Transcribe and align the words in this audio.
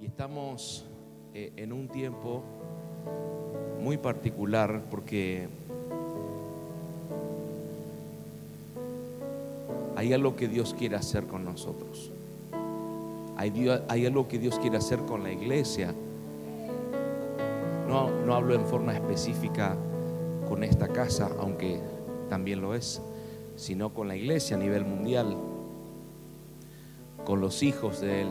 Y 0.00 0.06
estamos 0.06 0.84
eh, 1.34 1.52
en 1.56 1.72
un 1.72 1.88
tiempo 1.88 2.42
muy 3.80 3.96
particular 3.96 4.82
porque 4.90 5.48
hay 9.96 10.12
algo 10.12 10.36
que 10.36 10.48
Dios 10.48 10.74
quiere 10.78 10.96
hacer 10.96 11.26
con 11.26 11.44
nosotros. 11.44 12.10
Hay, 13.36 13.68
hay 13.88 14.06
algo 14.06 14.28
que 14.28 14.38
Dios 14.38 14.58
quiere 14.58 14.76
hacer 14.76 15.00
con 15.00 15.22
la 15.22 15.32
iglesia. 15.32 15.94
No, 17.88 18.10
no 18.10 18.34
hablo 18.34 18.54
en 18.54 18.66
forma 18.66 18.94
específica 18.94 19.76
con 20.48 20.62
esta 20.64 20.88
casa, 20.88 21.30
aunque 21.40 21.80
también 22.28 22.60
lo 22.60 22.74
es, 22.74 23.00
sino 23.56 23.94
con 23.94 24.08
la 24.08 24.16
iglesia 24.16 24.56
a 24.56 24.60
nivel 24.60 24.84
mundial, 24.84 25.36
con 27.24 27.40
los 27.40 27.62
hijos 27.62 28.00
de 28.00 28.22
Él. 28.22 28.28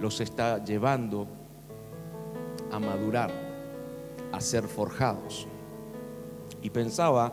Los 0.00 0.20
está 0.20 0.64
llevando 0.64 1.26
a 2.70 2.78
madurar, 2.78 3.30
a 4.32 4.40
ser 4.40 4.64
forjados. 4.64 5.46
Y 6.62 6.70
pensaba, 6.70 7.32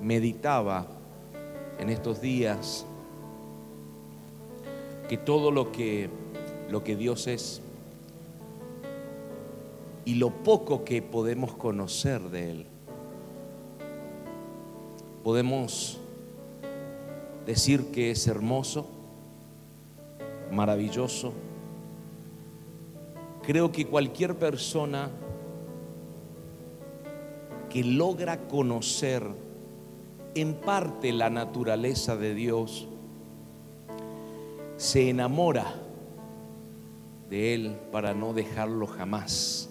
meditaba 0.00 0.86
en 1.78 1.90
estos 1.90 2.20
días 2.20 2.86
que 5.08 5.16
todo 5.16 5.50
lo 5.50 5.72
que 5.72 6.08
lo 6.70 6.84
que 6.84 6.96
Dios 6.96 7.26
es 7.26 7.60
y 10.04 10.14
lo 10.14 10.30
poco 10.30 10.84
que 10.84 11.02
podemos 11.02 11.52
conocer 11.54 12.20
de 12.30 12.50
él. 12.50 12.66
Podemos 15.24 15.98
decir 17.44 17.90
que 17.92 18.12
es 18.12 18.26
hermoso, 18.26 18.86
maravilloso. 20.50 21.32
Creo 23.42 23.72
que 23.72 23.86
cualquier 23.86 24.36
persona 24.36 25.10
que 27.68 27.84
logra 27.84 28.48
conocer 28.48 29.22
en 30.34 30.54
parte 30.54 31.12
la 31.12 31.30
naturaleza 31.30 32.16
de 32.16 32.34
Dios, 32.34 32.88
se 34.76 35.10
enamora 35.10 35.74
de 37.28 37.54
Él 37.54 37.76
para 37.92 38.14
no 38.14 38.32
dejarlo 38.32 38.86
jamás. 38.86 39.68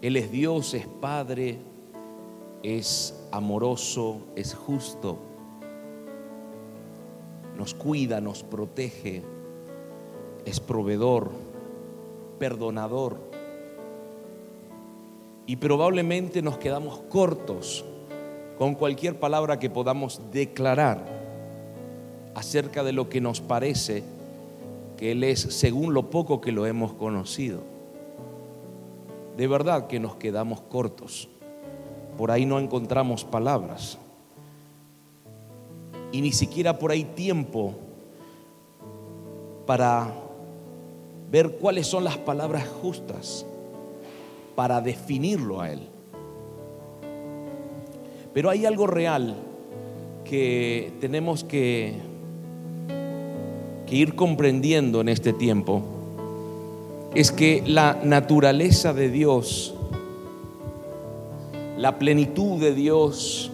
Él 0.00 0.16
es 0.16 0.30
Dios, 0.30 0.72
es 0.74 0.86
Padre, 0.86 1.58
es 2.62 3.28
amoroso, 3.32 4.20
es 4.34 4.54
justo, 4.54 5.18
nos 7.60 7.74
cuida, 7.74 8.22
nos 8.22 8.42
protege, 8.42 9.22
es 10.46 10.60
proveedor, 10.60 11.30
perdonador. 12.38 13.18
Y 15.44 15.56
probablemente 15.56 16.40
nos 16.40 16.56
quedamos 16.56 17.00
cortos 17.10 17.84
con 18.56 18.74
cualquier 18.74 19.20
palabra 19.20 19.58
que 19.58 19.68
podamos 19.68 20.22
declarar 20.32 21.04
acerca 22.34 22.82
de 22.82 22.92
lo 22.92 23.10
que 23.10 23.20
nos 23.20 23.42
parece 23.42 24.04
que 24.96 25.12
Él 25.12 25.22
es 25.22 25.40
según 25.40 25.92
lo 25.92 26.08
poco 26.08 26.40
que 26.40 26.52
lo 26.52 26.64
hemos 26.64 26.94
conocido. 26.94 27.60
De 29.36 29.46
verdad 29.46 29.86
que 29.86 30.00
nos 30.00 30.16
quedamos 30.16 30.62
cortos. 30.62 31.28
Por 32.16 32.30
ahí 32.30 32.46
no 32.46 32.58
encontramos 32.58 33.22
palabras. 33.24 33.98
Y 36.12 36.20
ni 36.20 36.32
siquiera 36.32 36.78
por 36.78 36.90
ahí 36.90 37.04
tiempo 37.04 37.74
para 39.66 40.12
ver 41.30 41.52
cuáles 41.52 41.86
son 41.86 42.04
las 42.04 42.18
palabras 42.18 42.66
justas 42.82 43.46
para 44.56 44.80
definirlo 44.80 45.60
a 45.60 45.70
Él. 45.70 45.80
Pero 48.34 48.50
hay 48.50 48.66
algo 48.66 48.86
real 48.86 49.36
que 50.24 50.92
tenemos 51.00 51.44
que, 51.44 51.94
que 53.86 53.96
ir 53.96 54.14
comprendiendo 54.14 55.00
en 55.00 55.08
este 55.08 55.32
tiempo. 55.32 55.82
Es 57.14 57.32
que 57.32 57.62
la 57.66 57.98
naturaleza 58.04 58.92
de 58.92 59.08
Dios, 59.08 59.74
la 61.76 61.98
plenitud 61.98 62.60
de 62.60 62.74
Dios 62.74 63.49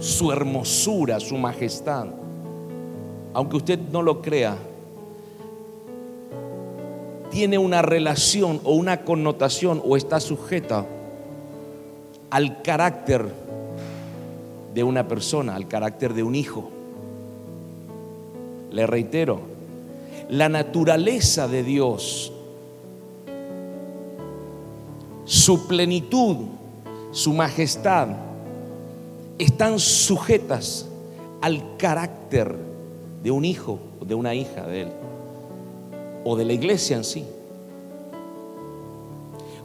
su 0.00 0.32
hermosura, 0.32 1.20
su 1.20 1.36
majestad, 1.36 2.06
aunque 3.34 3.56
usted 3.56 3.78
no 3.92 4.02
lo 4.02 4.22
crea, 4.22 4.56
tiene 7.30 7.58
una 7.58 7.82
relación 7.82 8.60
o 8.64 8.72
una 8.74 9.04
connotación 9.04 9.80
o 9.84 9.96
está 9.96 10.18
sujeta 10.18 10.84
al 12.30 12.62
carácter 12.62 13.28
de 14.74 14.82
una 14.82 15.06
persona, 15.06 15.54
al 15.54 15.68
carácter 15.68 16.14
de 16.14 16.22
un 16.22 16.34
hijo. 16.34 16.70
Le 18.70 18.86
reitero, 18.86 19.40
la 20.28 20.48
naturaleza 20.48 21.46
de 21.46 21.62
Dios, 21.62 22.32
su 25.24 25.66
plenitud, 25.66 26.36
su 27.12 27.32
majestad, 27.32 28.08
están 29.40 29.78
sujetas 29.78 30.86
al 31.40 31.76
carácter 31.78 32.54
de 33.22 33.30
un 33.30 33.46
hijo 33.46 33.78
o 34.00 34.04
de 34.04 34.14
una 34.14 34.34
hija 34.34 34.66
de 34.66 34.82
Él 34.82 34.88
o 36.24 36.36
de 36.36 36.44
la 36.44 36.52
iglesia 36.52 36.98
en 36.98 37.04
sí. 37.04 37.24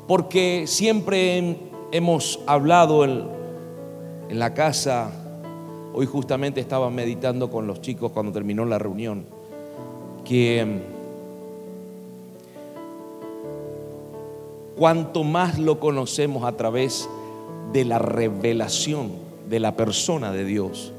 Porque 0.08 0.66
siempre 0.68 1.58
hemos 1.92 2.40
hablado 2.48 3.04
en, 3.04 3.26
en 4.30 4.40
la 4.40 4.54
casa, 4.54 5.12
hoy 5.94 6.06
justamente 6.06 6.62
estaba 6.62 6.90
meditando 6.90 7.50
con 7.50 7.68
los 7.68 7.82
chicos 7.82 8.14
cuando 8.14 8.32
terminó 8.32 8.64
la 8.64 8.80
reunión, 8.80 9.26
que 10.24 10.80
cuanto 14.78 15.26
más 15.26 15.60
lo 15.60 15.82
conocemos 15.82 16.46
a 16.46 16.54
través 16.54 17.10
de 17.74 17.84
la 17.84 18.00
revelación 18.00 19.25
de 19.50 19.60
la 19.60 19.76
persona 19.76 20.32
de 20.32 20.46
Dios, 20.46 20.92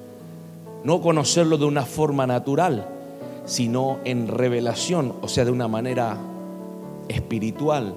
no 0.84 1.00
conocerlo 1.00 1.58
de 1.58 1.64
una 1.64 1.84
forma 1.84 2.26
natural, 2.26 2.88
sino 3.44 3.98
en 4.04 4.28
revelación, 4.28 5.14
o 5.22 5.28
sea, 5.28 5.44
de 5.44 5.50
una 5.50 5.68
manera 5.68 6.18
espiritual. 7.08 7.94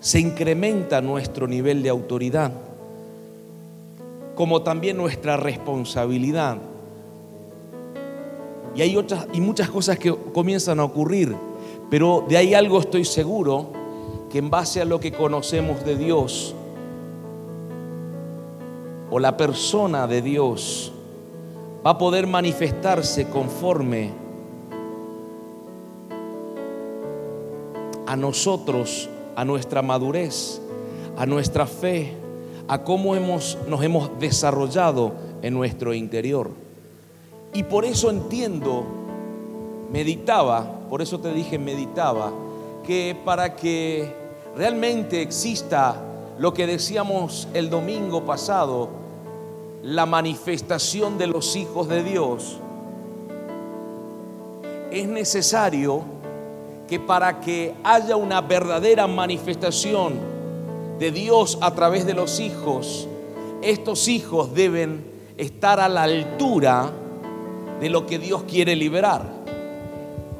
Se 0.00 0.20
incrementa 0.20 1.00
nuestro 1.00 1.46
nivel 1.46 1.82
de 1.82 1.88
autoridad, 1.88 2.52
como 4.34 4.62
también 4.62 4.96
nuestra 4.96 5.36
responsabilidad. 5.36 6.58
Y 8.74 8.82
hay 8.82 8.96
otras 8.96 9.26
y 9.32 9.40
muchas 9.40 9.70
cosas 9.70 9.98
que 9.98 10.14
comienzan 10.32 10.80
a 10.80 10.84
ocurrir, 10.84 11.34
pero 11.90 12.24
de 12.28 12.36
ahí 12.36 12.54
algo 12.54 12.80
estoy 12.80 13.04
seguro 13.04 13.70
que 14.30 14.38
en 14.38 14.50
base 14.50 14.82
a 14.82 14.84
lo 14.84 15.00
que 15.00 15.12
conocemos 15.12 15.84
de 15.84 15.96
Dios 15.96 16.54
o 19.16 19.18
la 19.18 19.34
persona 19.34 20.06
de 20.06 20.20
Dios, 20.20 20.92
va 21.84 21.92
a 21.92 21.96
poder 21.96 22.26
manifestarse 22.26 23.30
conforme 23.30 24.10
a 28.06 28.14
nosotros, 28.14 29.08
a 29.34 29.42
nuestra 29.42 29.80
madurez, 29.80 30.60
a 31.16 31.24
nuestra 31.24 31.66
fe, 31.66 32.12
a 32.68 32.84
cómo 32.84 33.16
hemos, 33.16 33.56
nos 33.66 33.82
hemos 33.82 34.10
desarrollado 34.20 35.14
en 35.40 35.54
nuestro 35.54 35.94
interior. 35.94 36.50
Y 37.54 37.62
por 37.62 37.86
eso 37.86 38.10
entiendo, 38.10 38.84
meditaba, 39.90 40.80
por 40.90 41.00
eso 41.00 41.20
te 41.20 41.32
dije 41.32 41.58
meditaba, 41.58 42.32
que 42.84 43.16
para 43.24 43.56
que 43.56 44.12
realmente 44.54 45.22
exista 45.22 46.02
lo 46.38 46.52
que 46.52 46.66
decíamos 46.66 47.48
el 47.54 47.70
domingo 47.70 48.26
pasado, 48.26 49.05
la 49.86 50.04
manifestación 50.04 51.16
de 51.16 51.28
los 51.28 51.54
hijos 51.54 51.88
de 51.88 52.02
Dios, 52.02 52.58
es 54.90 55.06
necesario 55.06 56.02
que 56.88 56.98
para 56.98 57.40
que 57.40 57.72
haya 57.84 58.16
una 58.16 58.40
verdadera 58.40 59.06
manifestación 59.06 60.14
de 60.98 61.12
Dios 61.12 61.56
a 61.60 61.72
través 61.72 62.04
de 62.04 62.14
los 62.14 62.40
hijos, 62.40 63.06
estos 63.62 64.08
hijos 64.08 64.52
deben 64.54 65.04
estar 65.36 65.78
a 65.78 65.88
la 65.88 66.02
altura 66.02 66.90
de 67.80 67.88
lo 67.88 68.06
que 68.06 68.18
Dios 68.18 68.42
quiere 68.42 68.74
liberar. 68.74 69.22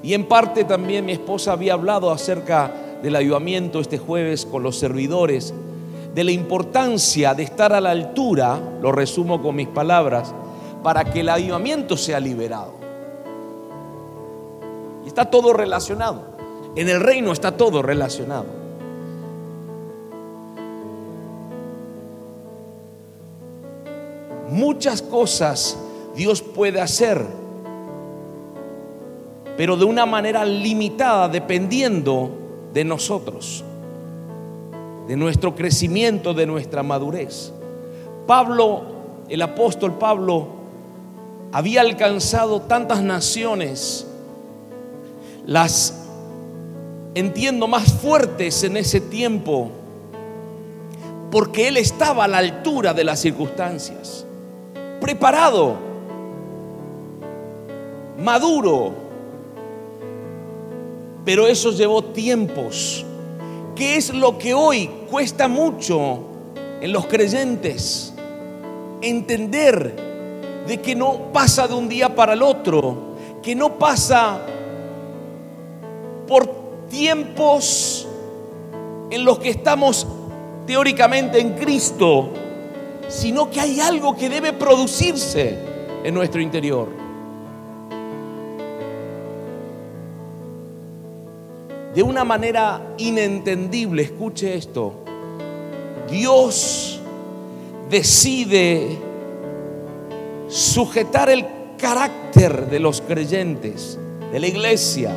Y 0.03 0.15
en 0.15 0.27
parte 0.27 0.65
también 0.65 1.05
mi 1.05 1.13
esposa 1.13 1.53
había 1.53 1.75
hablado 1.75 2.11
acerca 2.11 2.73
del 3.01 3.15
ayudamiento 3.15 3.79
este 3.79 3.99
jueves 3.99 4.45
con 4.45 4.65
los 4.65 4.77
servidores, 4.77 5.55
de 6.17 6.25
la 6.25 6.33
importancia 6.33 7.35
de 7.35 7.43
estar 7.43 7.75
a 7.75 7.81
la 7.83 7.91
altura, 7.91 8.59
lo 8.81 8.91
resumo 8.91 9.43
con 9.43 9.55
mis 9.55 9.69
palabras, 9.69 10.33
para 10.83 11.05
que 11.05 11.21
el 11.21 11.29
avivamiento 11.29 11.95
sea 11.95 12.19
liberado. 12.19 12.73
Y 15.05 15.09
está 15.09 15.27
todo 15.27 15.53
relacionado. 15.53 16.23
En 16.75 16.89
el 16.89 17.01
reino 17.01 17.33
está 17.33 17.55
todo 17.55 17.83
relacionado. 17.83 18.47
Muchas 24.49 25.03
cosas 25.03 25.77
Dios 26.15 26.41
puede 26.41 26.81
hacer, 26.81 27.27
pero 29.59 29.77
de 29.77 29.85
una 29.85 30.07
manera 30.07 30.47
limitada 30.47 31.29
dependiendo 31.29 32.31
de 32.73 32.85
nosotros, 32.85 33.66
de 35.07 35.17
nuestro 35.17 35.55
crecimiento, 35.55 36.35
de 36.35 36.47
nuestra 36.47 36.83
madurez. 36.83 37.53
Pablo, 38.27 38.83
el 39.29 39.43
apóstol 39.43 39.95
Pablo, 39.99 40.49
había 41.53 41.81
alcanzado 41.81 42.63
tantas 42.63 43.03
naciones, 43.03 44.07
las 45.47 46.07
entiendo 47.15 47.69
más 47.69 47.93
fuertes 47.93 48.65
en 48.65 48.77
ese 48.77 49.01
tiempo, 49.01 49.71
porque 51.31 51.69
él 51.69 51.77
estaba 51.77 52.25
a 52.25 52.29
la 52.29 52.39
altura 52.39 52.93
de 52.93 53.05
las 53.05 53.21
circunstancias 53.21 54.27
preparado, 55.07 55.77
maduro. 58.19 58.93
Pero 61.25 61.47
eso 61.47 61.71
llevó 61.71 62.03
tiempos. 62.03 63.06
¿Qué 63.77 63.97
es 63.97 64.15
lo 64.15 64.39
que 64.39 64.55
hoy 64.55 64.89
cuesta 65.11 65.49
mucho 65.49 66.21
en 66.81 66.93
los 66.93 67.05
creyentes? 67.05 68.15
Entender 69.03 70.65
de 70.67 70.81
que 70.81 70.97
no 70.97 71.31
pasa 71.31 71.69
de 71.69 71.75
un 71.75 71.87
día 71.87 72.15
para 72.15 72.33
el 72.33 72.41
otro, 72.41 73.17
que 73.43 73.55
no 73.55 73.79
pasa 73.79 74.41
por 76.27 76.87
tiempos 76.89 78.09
en 79.11 79.27
los 79.27 79.39
que 79.41 79.51
estamos 79.51 80.07
teóricamente 80.67 81.39
en 81.39 81.53
Cristo, 81.53 82.31
sino 83.09 83.51
que 83.51 83.61
hay 83.61 83.79
algo 83.79 84.17
que 84.17 84.31
debe 84.31 84.55
producirse 84.55 85.55
en 86.03 86.15
nuestro 86.15 86.41
interior. 86.41 87.06
De 91.97 92.03
una 92.03 92.25
manera 92.25 92.93
inentendible, 92.99 94.03
escuche 94.03 94.55
esto, 94.55 94.93
Dios 96.11 97.01
decide 97.89 98.99
sujetar 100.47 101.31
el 101.31 101.47
carácter 101.79 102.69
de 102.69 102.81
los 102.81 103.01
creyentes, 103.01 103.99
de 104.31 104.39
la 104.39 104.47
iglesia, 104.47 105.11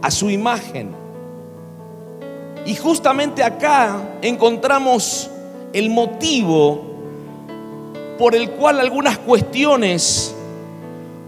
a 0.00 0.12
su 0.12 0.30
imagen. 0.30 0.92
Y 2.64 2.76
justamente 2.76 3.42
acá 3.42 4.18
encontramos 4.22 5.28
el 5.72 5.90
motivo 5.90 6.82
por 8.16 8.36
el 8.36 8.48
cual 8.52 8.78
algunas 8.78 9.18
cuestiones 9.18 10.32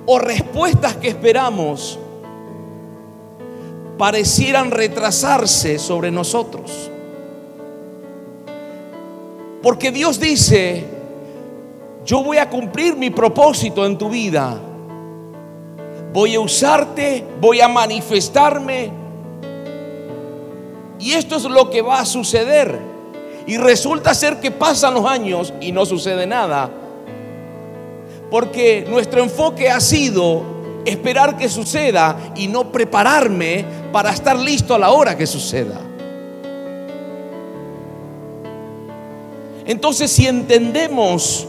o 0.07 0.21
respuestas 0.21 0.95
que 0.99 1.09
esperamos 1.09 1.99
parecieran 4.03 4.73
retrasarse 4.73 5.79
sobre 5.79 6.11
nosotros. 6.11 6.91
Porque 9.63 9.93
Dios 9.93 10.19
dice, 10.19 10.85
yo 12.05 12.25
voy 12.25 12.39
a 12.39 12.51
cumplir 12.51 12.97
mi 12.97 13.11
propósito 13.11 13.87
en 13.87 13.97
tu 13.97 14.09
vida. 14.09 14.59
Voy 16.13 16.35
a 16.35 16.41
usarte, 16.41 17.25
voy 17.41 17.61
a 17.61 17.69
manifestarme. 17.69 18.91
Y 20.99 21.13
esto 21.13 21.37
es 21.37 21.45
lo 21.45 21.71
que 21.71 21.81
va 21.81 22.01
a 22.01 22.05
suceder. 22.05 22.81
Y 23.47 23.57
resulta 23.57 24.15
ser 24.15 24.41
que 24.41 24.51
pasan 24.51 24.95
los 24.95 25.07
años 25.07 25.55
y 25.61 25.71
no 25.71 25.87
sucede 25.87 26.27
nada. 26.27 26.69
Porque 28.33 28.85
nuestro 28.89 29.23
enfoque 29.23 29.71
ha 29.71 29.79
sido 29.79 30.52
esperar 30.85 31.37
que 31.37 31.49
suceda 31.49 32.33
y 32.37 32.49
no 32.49 32.73
prepararme 32.73 33.65
para 33.93 34.11
estar 34.11 34.39
listo 34.39 34.75
a 34.75 34.79
la 34.79 34.91
hora 34.91 35.17
que 35.17 35.27
suceda. 35.27 35.81
Entonces 39.65 40.11
si 40.11 40.27
entendemos 40.27 41.47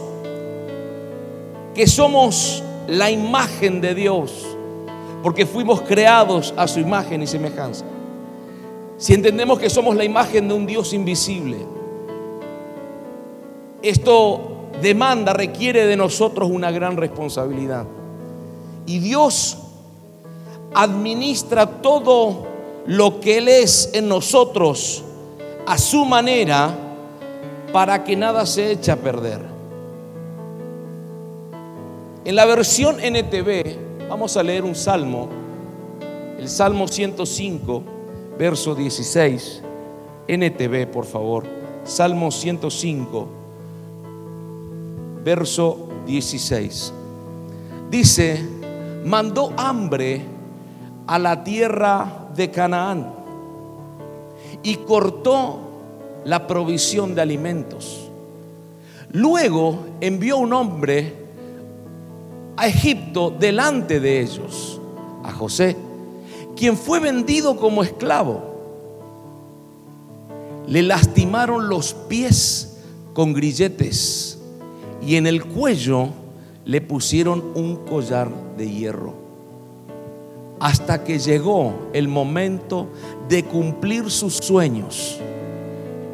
que 1.74 1.86
somos 1.86 2.62
la 2.86 3.10
imagen 3.10 3.80
de 3.80 3.94
Dios, 3.94 4.46
porque 5.22 5.46
fuimos 5.46 5.80
creados 5.80 6.54
a 6.56 6.68
su 6.68 6.78
imagen 6.78 7.22
y 7.22 7.26
semejanza, 7.26 7.84
si 8.96 9.14
entendemos 9.14 9.58
que 9.58 9.68
somos 9.68 9.96
la 9.96 10.04
imagen 10.04 10.46
de 10.46 10.54
un 10.54 10.66
Dios 10.66 10.92
invisible, 10.92 11.58
esto 13.82 14.68
demanda, 14.80 15.32
requiere 15.32 15.86
de 15.86 15.96
nosotros 15.96 16.48
una 16.50 16.70
gran 16.70 16.96
responsabilidad. 16.96 17.86
Y 18.86 18.98
Dios 18.98 19.58
administra 20.74 21.66
todo 21.66 22.46
lo 22.86 23.20
que 23.20 23.38
Él 23.38 23.48
es 23.48 23.90
en 23.92 24.08
nosotros 24.08 25.02
a 25.66 25.78
su 25.78 26.04
manera 26.04 26.74
para 27.72 28.04
que 28.04 28.16
nada 28.16 28.44
se 28.46 28.72
eche 28.72 28.90
a 28.92 28.96
perder. 28.96 29.40
En 32.24 32.36
la 32.36 32.44
versión 32.44 32.96
NTV 33.00 34.08
vamos 34.08 34.36
a 34.36 34.42
leer 34.42 34.64
un 34.64 34.74
salmo, 34.74 35.28
el 36.38 36.48
Salmo 36.48 36.88
105, 36.88 37.82
verso 38.38 38.74
16. 38.74 39.62
NTV, 40.26 40.86
por 40.90 41.04
favor. 41.04 41.44
Salmo 41.84 42.30
105 42.30 43.44
verso 45.24 45.88
16. 46.06 46.92
Dice, 47.90 48.44
mandó 49.04 49.52
hambre 49.56 50.22
a 51.06 51.18
la 51.18 51.44
tierra 51.44 52.28
de 52.34 52.50
Canaán 52.50 53.12
y 54.62 54.76
cortó 54.76 55.58
la 56.24 56.46
provisión 56.46 57.14
de 57.14 57.20
alimentos. 57.20 58.10
Luego 59.12 59.80
envió 60.00 60.38
un 60.38 60.52
hombre 60.54 61.14
a 62.56 62.66
Egipto 62.66 63.30
delante 63.38 64.00
de 64.00 64.22
ellos, 64.22 64.80
a 65.22 65.32
José, 65.32 65.76
quien 66.56 66.76
fue 66.76 66.98
vendido 66.98 67.56
como 67.56 67.82
esclavo. 67.82 68.54
Le 70.66 70.82
lastimaron 70.82 71.68
los 71.68 71.92
pies 71.92 72.78
con 73.12 73.34
grilletes 73.34 74.38
y 75.02 75.16
en 75.16 75.26
el 75.26 75.44
cuello 75.44 76.08
le 76.64 76.80
pusieron 76.80 77.42
un 77.54 77.76
collar 77.76 78.28
de 78.56 78.70
hierro. 78.70 79.14
Hasta 80.60 81.04
que 81.04 81.18
llegó 81.18 81.74
el 81.92 82.08
momento 82.08 82.88
de 83.28 83.44
cumplir 83.44 84.10
sus 84.10 84.36
sueños, 84.36 85.20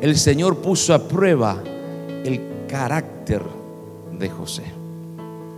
el 0.00 0.16
Señor 0.16 0.56
puso 0.56 0.94
a 0.94 1.06
prueba 1.06 1.62
el 2.24 2.40
carácter 2.66 3.42
de 4.18 4.28
José. 4.28 4.64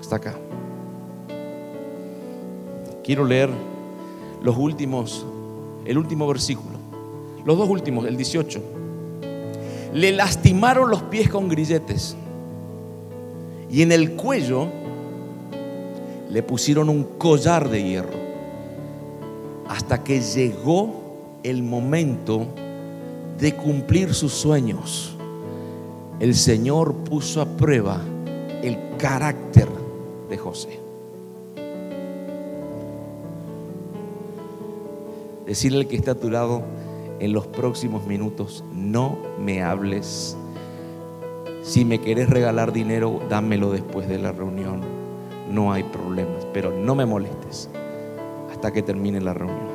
Hasta 0.01 0.17
acá. 0.17 0.35
Quiero 3.05 3.25
leer 3.25 3.51
los 4.43 4.57
últimos, 4.57 5.25
el 5.85 5.97
último 5.97 6.27
versículo. 6.27 6.79
Los 7.45 7.57
dos 7.57 7.69
últimos, 7.69 8.07
el 8.07 8.17
18. 8.17 8.63
Le 9.95 10.13
lastimaron 10.13 10.91
los 10.91 11.03
pies 11.05 11.29
con 11.29 11.49
grilletes 11.49 12.17
y 13.73 13.81
en 13.81 13.91
el 13.91 14.12
cuello 14.12 14.69
le 16.31 16.43
pusieron 16.43 16.91
un 16.91 17.05
collar 17.17 17.71
de 17.71 17.83
hierro 17.83 18.21
hasta 19.67 20.05
que 20.05 20.21
llegó 20.21 21.41
el 21.43 21.62
momento 21.62 22.47
de 23.38 23.57
cumplir 23.57 24.12
sus 24.12 24.35
sueños. 24.35 25.17
El 26.21 26.35
Señor 26.35 26.95
puso 26.97 27.41
a 27.41 27.47
prueba 27.47 28.02
el 28.62 28.79
carácter 28.99 29.69
de 30.29 30.37
José. 30.37 30.79
Decirle 35.47 35.79
al 35.79 35.88
que 35.88 35.97
está 35.97 36.11
a 36.11 36.14
tu 36.14 36.31
lado 36.31 36.62
en 37.21 37.33
los 37.33 37.47
próximos 37.47 38.07
minutos, 38.07 38.62
no 38.75 39.17
me 39.41 39.62
hables 39.62 40.37
si 41.62 41.85
me 41.85 42.00
querés 42.00 42.28
regalar 42.28 42.73
dinero, 42.73 43.21
dámelo 43.31 43.71
después 43.71 44.09
de 44.09 44.19
la 44.19 44.33
reunión. 44.33 44.81
No 45.50 45.73
hay 45.73 45.85
problemas, 45.85 46.47
pero 46.52 46.73
no 46.73 46.95
me 46.95 47.07
molestes 47.07 47.69
hasta 48.50 48.73
que 48.73 48.83
termine 48.83 49.21
la 49.21 49.33
reunión. 49.33 49.71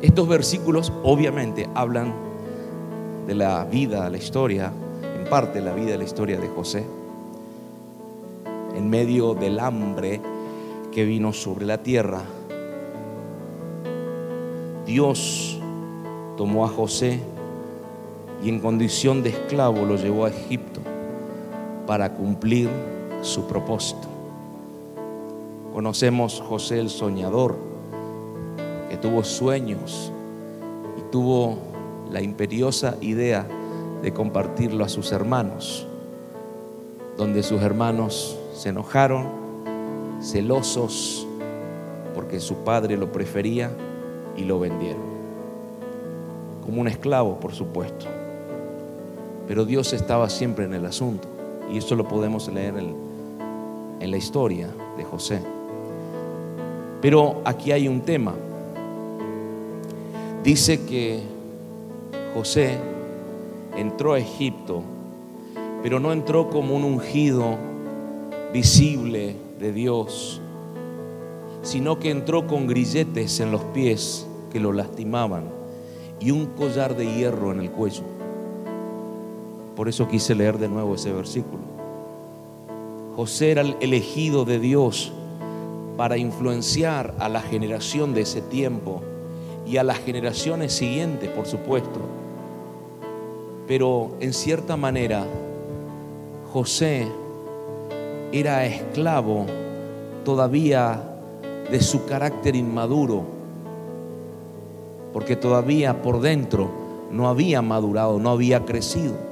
Estos 0.00 0.26
versículos 0.26 0.92
obviamente 1.02 1.68
hablan 1.74 2.14
de 3.26 3.34
la 3.34 3.64
vida, 3.64 4.08
la 4.08 4.16
historia, 4.16 4.72
en 5.02 5.28
parte 5.28 5.60
la 5.60 5.74
vida 5.74 5.96
la 5.98 6.04
historia 6.04 6.40
de 6.40 6.48
José. 6.48 6.84
En 8.74 8.88
medio 8.88 9.34
del 9.34 9.60
hambre 9.60 10.20
que 10.92 11.04
vino 11.04 11.34
sobre 11.34 11.66
la 11.66 11.82
tierra, 11.82 12.22
Dios 14.86 15.60
tomó 16.38 16.64
a 16.64 16.68
José 16.68 17.20
y 18.42 18.48
en 18.48 18.60
condición 18.60 19.22
de 19.22 19.30
esclavo 19.30 19.84
lo 19.84 19.96
llevó 19.96 20.24
a 20.24 20.30
Egipto 20.30 20.80
para 21.86 22.14
cumplir 22.14 22.68
su 23.22 23.46
propósito. 23.46 24.08
Conocemos 25.72 26.40
José 26.40 26.80
el 26.80 26.90
soñador, 26.90 27.56
que 28.88 28.96
tuvo 28.96 29.22
sueños 29.24 30.10
y 30.98 31.10
tuvo 31.12 31.58
la 32.10 32.22
imperiosa 32.22 32.96
idea 33.00 33.46
de 34.02 34.12
compartirlo 34.12 34.84
a 34.84 34.88
sus 34.88 35.12
hermanos, 35.12 35.86
donde 37.16 37.42
sus 37.42 37.60
hermanos 37.60 38.36
se 38.54 38.70
enojaron, 38.70 39.28
celosos, 40.22 41.26
porque 42.14 42.40
su 42.40 42.56
padre 42.56 42.96
lo 42.96 43.12
prefería 43.12 43.70
y 44.36 44.44
lo 44.44 44.58
vendieron. 44.58 45.10
Como 46.64 46.80
un 46.80 46.88
esclavo, 46.88 47.38
por 47.38 47.52
supuesto. 47.52 48.19
Pero 49.50 49.64
Dios 49.64 49.92
estaba 49.92 50.30
siempre 50.30 50.64
en 50.64 50.74
el 50.74 50.86
asunto. 50.86 51.26
Y 51.72 51.78
eso 51.78 51.96
lo 51.96 52.06
podemos 52.06 52.46
leer 52.52 52.76
en, 52.78 52.94
en 53.98 54.10
la 54.12 54.16
historia 54.16 54.68
de 54.96 55.02
José. 55.02 55.40
Pero 57.02 57.42
aquí 57.44 57.72
hay 57.72 57.88
un 57.88 58.02
tema. 58.02 58.32
Dice 60.44 60.82
que 60.82 61.22
José 62.32 62.78
entró 63.76 64.12
a 64.12 64.20
Egipto, 64.20 64.84
pero 65.82 65.98
no 65.98 66.12
entró 66.12 66.48
como 66.48 66.76
un 66.76 66.84
ungido 66.84 67.56
visible 68.52 69.34
de 69.58 69.72
Dios, 69.72 70.40
sino 71.62 71.98
que 71.98 72.10
entró 72.10 72.46
con 72.46 72.68
grilletes 72.68 73.40
en 73.40 73.50
los 73.50 73.64
pies 73.74 74.28
que 74.52 74.60
lo 74.60 74.72
lastimaban 74.72 75.46
y 76.20 76.30
un 76.30 76.46
collar 76.46 76.96
de 76.96 77.12
hierro 77.16 77.50
en 77.50 77.58
el 77.58 77.72
cuello. 77.72 78.19
Por 79.80 79.88
eso 79.88 80.06
quise 80.06 80.34
leer 80.34 80.58
de 80.58 80.68
nuevo 80.68 80.94
ese 80.94 81.10
versículo. 81.10 81.62
José 83.16 83.52
era 83.52 83.62
el 83.62 83.76
elegido 83.80 84.44
de 84.44 84.58
Dios 84.58 85.10
para 85.96 86.18
influenciar 86.18 87.14
a 87.18 87.30
la 87.30 87.40
generación 87.40 88.12
de 88.12 88.20
ese 88.20 88.42
tiempo 88.42 89.00
y 89.66 89.78
a 89.78 89.82
las 89.82 89.96
generaciones 90.00 90.74
siguientes, 90.74 91.30
por 91.30 91.46
supuesto. 91.46 91.98
Pero 93.66 94.10
en 94.20 94.34
cierta 94.34 94.76
manera, 94.76 95.24
José 96.52 97.08
era 98.32 98.66
esclavo 98.66 99.46
todavía 100.26 101.02
de 101.70 101.80
su 101.80 102.04
carácter 102.04 102.54
inmaduro, 102.54 103.22
porque 105.14 105.36
todavía 105.36 106.02
por 106.02 106.20
dentro 106.20 106.68
no 107.10 107.30
había 107.30 107.62
madurado, 107.62 108.18
no 108.18 108.28
había 108.28 108.66
crecido. 108.66 109.29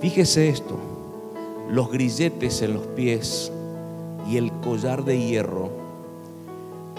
Fíjese 0.00 0.50
esto, 0.50 0.76
los 1.70 1.90
grilletes 1.90 2.60
en 2.60 2.74
los 2.74 2.86
pies 2.88 3.50
y 4.28 4.36
el 4.36 4.52
collar 4.60 5.04
de 5.04 5.18
hierro 5.18 5.70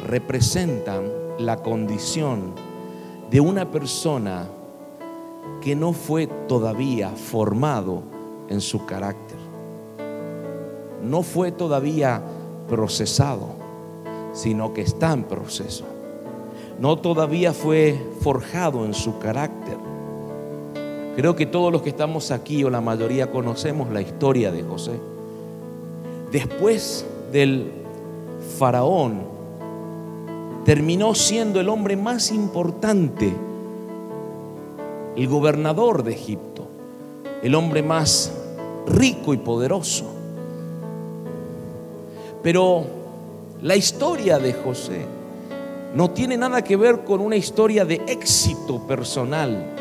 representan 0.08 1.04
la 1.38 1.58
condición 1.58 2.54
de 3.30 3.39
una 3.39 3.70
persona 3.70 4.48
que 5.62 5.75
no 5.75 5.94
fue 5.94 6.25
todavía 6.48 7.10
formado 7.10 8.01
en 8.50 8.62
su 8.62 8.86
carácter. 8.88 9.38
No 11.04 11.22
fue 11.22 11.51
todavía 11.51 12.24
procesado, 12.68 13.50
sino 14.34 14.74
que 14.74 14.82
está 14.82 15.13
en 15.13 15.24
proceso. 15.24 15.86
No 16.80 16.98
todavía 16.98 17.54
fue 17.54 18.00
forjado 18.22 18.86
en 18.86 18.94
su 18.94 19.20
carácter. 19.20 19.87
Creo 21.18 21.36
que 21.36 21.48
todos 21.48 21.72
los 21.72 21.82
que 21.82 21.90
estamos 21.90 22.30
aquí 22.30 22.64
o 22.64 22.70
la 22.70 22.80
mayoría 22.80 23.32
conocemos 23.32 23.90
la 23.90 24.02
historia 24.02 24.52
de 24.52 24.62
José. 24.62 25.00
Después 26.32 27.08
del 27.32 27.72
faraón, 28.60 29.24
terminó 30.64 31.16
siendo 31.16 31.60
el 31.60 31.70
hombre 31.70 31.98
más 31.98 32.30
importante, 32.32 33.34
el 35.16 35.28
gobernador 35.28 36.04
de 36.04 36.14
Egipto, 36.14 36.68
el 37.42 37.56
hombre 37.56 37.82
más 37.82 38.32
rico 38.86 39.34
y 39.34 39.38
poderoso. 39.38 40.06
Pero 42.44 42.86
la 43.64 43.76
historia 43.76 44.38
de 44.38 44.54
José 44.54 45.04
no 45.96 46.12
tiene 46.12 46.38
nada 46.38 46.64
que 46.64 46.76
ver 46.76 47.04
con 47.04 47.22
una 47.22 47.38
historia 47.38 47.86
de 47.86 48.04
éxito 48.06 48.86
personal, 48.86 49.76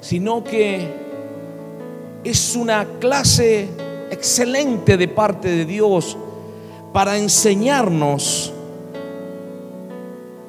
sino 0.00 0.42
que 0.42 0.88
es 2.24 2.56
una 2.56 2.86
clase 2.98 3.68
excelente 4.10 4.96
de 4.96 5.08
parte 5.08 5.48
de 5.48 5.64
Dios 5.64 6.16
para 6.92 7.16
enseñarnos 7.16 8.52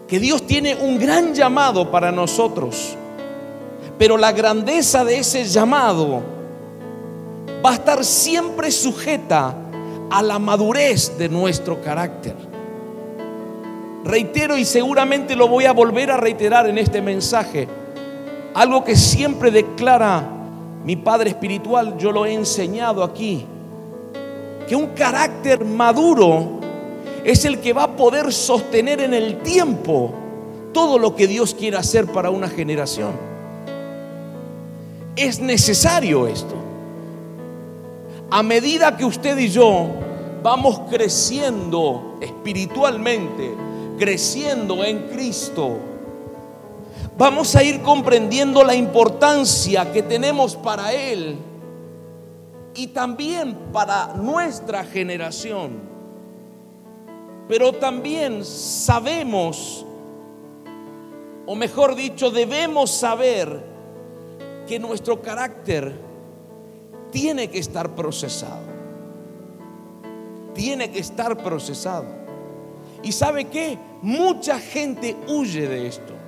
que 0.08 0.20
Dios 0.20 0.46
tiene 0.46 0.76
un 0.76 1.00
gran 1.00 1.34
llamado 1.34 1.90
para 1.90 2.12
nosotros, 2.12 2.98
pero 3.98 4.18
la 4.18 4.34
grandeza 4.34 5.06
de 5.06 5.20
ese 5.20 5.46
llamado 5.46 6.22
va 7.66 7.72
a 7.72 7.74
estar 7.76 8.04
siempre 8.04 8.72
sujeta 8.72 9.56
a 10.10 10.22
la 10.22 10.40
madurez 10.40 11.18
de 11.18 11.30
nuestro 11.30 11.82
carácter. 11.82 12.36
Reitero 14.04 14.58
y 14.58 14.66
seguramente 14.66 15.36
lo 15.36 15.48
voy 15.48 15.66
a 15.66 15.72
volver 15.72 16.12
a 16.12 16.18
reiterar 16.18 16.68
en 16.68 16.78
este 16.78 17.02
mensaje, 17.02 17.68
algo 18.54 18.84
que 18.84 18.96
siempre 18.96 19.52
declara 19.52 20.24
mi 20.84 20.96
Padre 20.96 21.30
Espiritual, 21.30 21.98
yo 21.98 22.12
lo 22.12 22.26
he 22.26 22.34
enseñado 22.34 23.04
aquí, 23.04 23.46
que 24.68 24.76
un 24.76 24.88
carácter 24.88 25.64
maduro 25.64 26.60
es 27.24 27.46
el 27.46 27.60
que 27.60 27.74
va 27.74 27.84
a 27.84 27.96
poder 27.96 28.34
sostener 28.34 29.02
en 29.02 29.14
el 29.14 29.42
tiempo 29.42 30.12
todo 30.74 30.98
lo 30.98 31.16
que 31.16 31.28
Dios 31.28 31.54
quiere 31.54 31.78
hacer 31.78 32.08
para 32.08 32.30
una 32.30 32.48
generación. 32.48 33.12
Es 35.16 35.40
necesario 35.40 36.28
esto. 36.28 36.56
A 38.30 38.42
medida 38.42 38.96
que 38.96 39.06
usted 39.06 39.38
y 39.38 39.50
yo 39.50 39.88
vamos 40.42 40.82
creciendo 40.90 42.18
espiritualmente, 42.22 43.54
creciendo 44.00 44.84
en 44.84 45.10
Cristo, 45.10 45.78
vamos 47.22 47.56
a 47.56 47.64
ir 47.64 47.84
comprendiendo 47.84 48.64
la 48.64 48.74
importancia 48.74 49.92
que 49.92 50.02
tenemos 50.02 50.56
para 50.56 50.92
Él 50.92 51.38
y 52.74 52.88
también 52.88 53.56
para 53.72 54.16
nuestra 54.16 54.84
generación. 54.84 55.74
Pero 57.48 57.74
también 57.74 58.44
sabemos, 58.44 59.86
o 61.46 61.56
mejor 61.56 61.94
dicho, 61.94 62.32
debemos 62.32 62.90
saber 62.90 63.66
que 64.68 64.80
nuestro 64.80 65.22
carácter 65.22 65.94
tiene 67.12 67.52
que 67.52 67.60
estar 67.60 67.94
procesado. 67.94 68.66
Tiene 70.56 70.90
que 70.90 70.98
estar 70.98 71.38
procesado. 71.38 72.08
¿Y 73.04 73.12
sabe 73.12 73.46
qué? 73.46 73.78
Mucha 74.02 74.58
gente 74.58 75.16
huye 75.28 75.68
de 75.68 75.86
esto. 75.86 76.21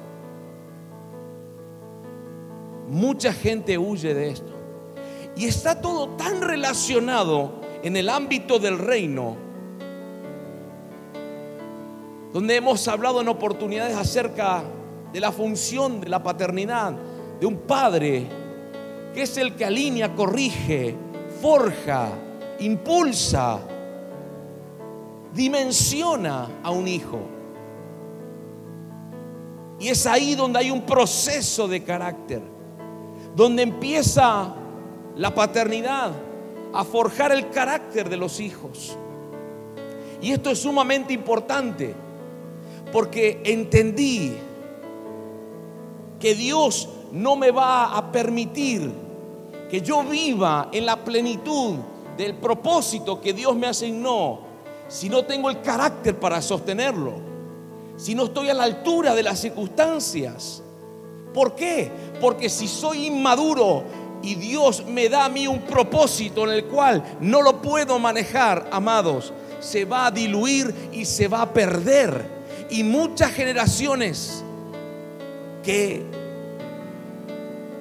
Mucha 2.94 3.34
gente 3.34 3.76
huye 3.76 4.14
de 4.14 4.30
esto. 4.30 4.54
Y 5.36 5.46
está 5.46 5.82
todo 5.82 6.10
tan 6.10 6.42
relacionado 6.42 7.54
en 7.82 7.98
el 7.98 8.08
ámbito 8.08 8.60
del 8.60 8.78
reino, 8.78 9.36
donde 12.32 12.56
hemos 12.56 12.88
hablado 12.88 13.20
en 13.20 13.30
oportunidades 13.30 13.98
acerca 13.98 14.64
de 15.12 15.20
la 15.20 15.32
función 15.32 16.02
de 16.02 16.10
la 16.10 16.22
paternidad 16.22 16.94
de 17.40 17.48
un 17.48 17.58
padre, 17.62 18.28
que 19.12 19.24
es 19.24 19.38
el 19.38 19.56
que 19.56 19.66
alinea, 19.66 20.14
corrige, 20.14 20.96
forja, 21.42 22.10
impulsa, 22.60 23.60
dimensiona 25.34 26.60
a 26.62 26.70
un 26.70 26.88
hijo. 26.88 27.20
Y 29.80 29.88
es 29.88 30.06
ahí 30.06 30.36
donde 30.36 30.60
hay 30.60 30.70
un 30.70 30.84
proceso 30.84 31.68
de 31.68 31.84
carácter, 31.84 32.53
donde 33.36 33.64
empieza 33.64 34.54
la 35.16 35.34
paternidad, 35.34 36.12
a 36.74 36.84
forjar 36.84 37.32
el 37.32 37.50
carácter 37.50 38.10
de 38.10 38.18
los 38.18 38.40
hijos. 38.40 38.98
Y 40.22 40.32
esto 40.32 40.50
es 40.50 40.60
sumamente 40.60 41.14
importante 41.14 41.94
porque 42.92 43.42
entendí 43.44 44.34
que 46.20 46.36
Dios 46.36 46.90
no 47.12 47.36
me 47.36 47.52
va 47.52 47.96
a 47.96 48.12
permitir 48.12 48.92
que 49.70 49.82
yo 49.82 50.04
viva 50.04 50.70
en 50.72 50.86
la 50.86 51.04
plenitud 51.04 51.76
del 52.18 52.36
propósito 52.36 53.20
que 53.20 53.34
Dios 53.34 53.56
me 53.56 53.68
asignó 53.68 54.40
si 54.88 55.10
no 55.10 55.26
tengo 55.26 55.50
el 55.50 55.62
carácter 55.62 56.20
para 56.20 56.42
sostenerlo, 56.42 57.14
si 57.98 58.14
no 58.14 58.26
estoy 58.26 58.50
a 58.50 58.54
la 58.54 58.64
altura 58.64 59.16
de 59.16 59.24
las 59.24 59.40
circunstancias. 59.40 60.62
¿Por 61.34 61.56
qué? 61.56 61.92
Porque 62.22 62.50
si 62.50 62.68
soy 62.68 63.08
inmaduro 63.08 63.84
y 64.22 64.36
Dios 64.36 64.86
me 64.86 65.10
da 65.10 65.26
a 65.26 65.30
mí 65.30 65.48
un 65.48 65.62
propósito 65.62 66.46
en 66.46 66.52
el 66.52 66.66
cual 66.66 67.18
no 67.20 67.42
lo 67.42 67.62
puedo 67.62 68.00
manejar, 68.00 68.68
amados, 68.72 69.34
se 69.60 69.86
va 69.86 70.08
a 70.08 70.12
diluir 70.12 70.74
y 70.92 71.06
se 71.06 71.28
va 71.28 71.42
a 71.42 71.54
perder. 71.54 72.44
Y 72.70 72.84
muchas 72.84 73.32
generaciones 73.32 74.44
que 75.64 76.04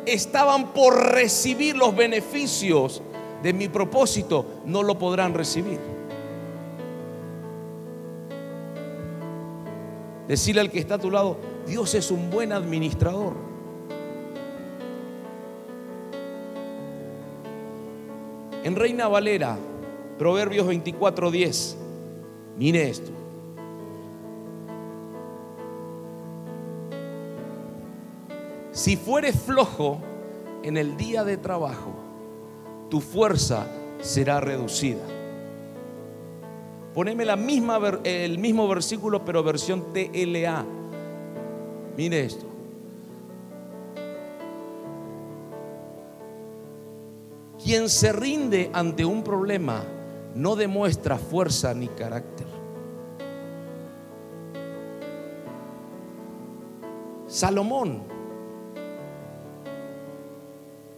estaban 0.06 0.72
por 0.72 1.12
recibir 1.12 1.76
los 1.76 1.94
beneficios 1.94 3.02
de 3.42 3.52
mi 3.52 3.68
propósito 3.68 4.46
no 4.64 4.82
lo 4.82 4.98
podrán 4.98 5.34
recibir. 5.34 5.78
Decirle 10.28 10.60
al 10.60 10.70
que 10.70 10.78
está 10.78 10.94
a 10.94 10.98
tu 10.98 11.10
lado, 11.10 11.36
Dios 11.66 11.94
es 11.94 12.10
un 12.10 12.30
buen 12.30 12.52
administrador. 12.52 13.34
En 18.64 18.76
Reina 18.76 19.08
Valera, 19.08 19.58
Proverbios 20.18 20.66
24:10, 20.66 21.76
mire 22.56 22.88
esto. 22.90 23.10
Si 28.70 28.96
fueres 28.96 29.40
flojo 29.40 29.98
en 30.62 30.76
el 30.76 30.96
día 30.96 31.24
de 31.24 31.36
trabajo, 31.36 31.92
tu 32.88 33.00
fuerza 33.00 33.66
será 34.00 34.40
reducida. 34.40 35.02
Poneme 36.94 37.24
el 37.24 38.38
mismo 38.38 38.68
versículo, 38.68 39.24
pero 39.24 39.42
versión 39.42 39.92
TLA. 39.92 40.64
Mire 41.96 42.24
esto. 42.24 42.46
Quien 47.62 47.88
se 47.88 48.12
rinde 48.12 48.70
ante 48.72 49.04
un 49.04 49.22
problema 49.22 49.84
no 50.34 50.56
demuestra 50.56 51.16
fuerza 51.16 51.72
ni 51.74 51.88
carácter. 51.88 52.46
Salomón 57.28 58.02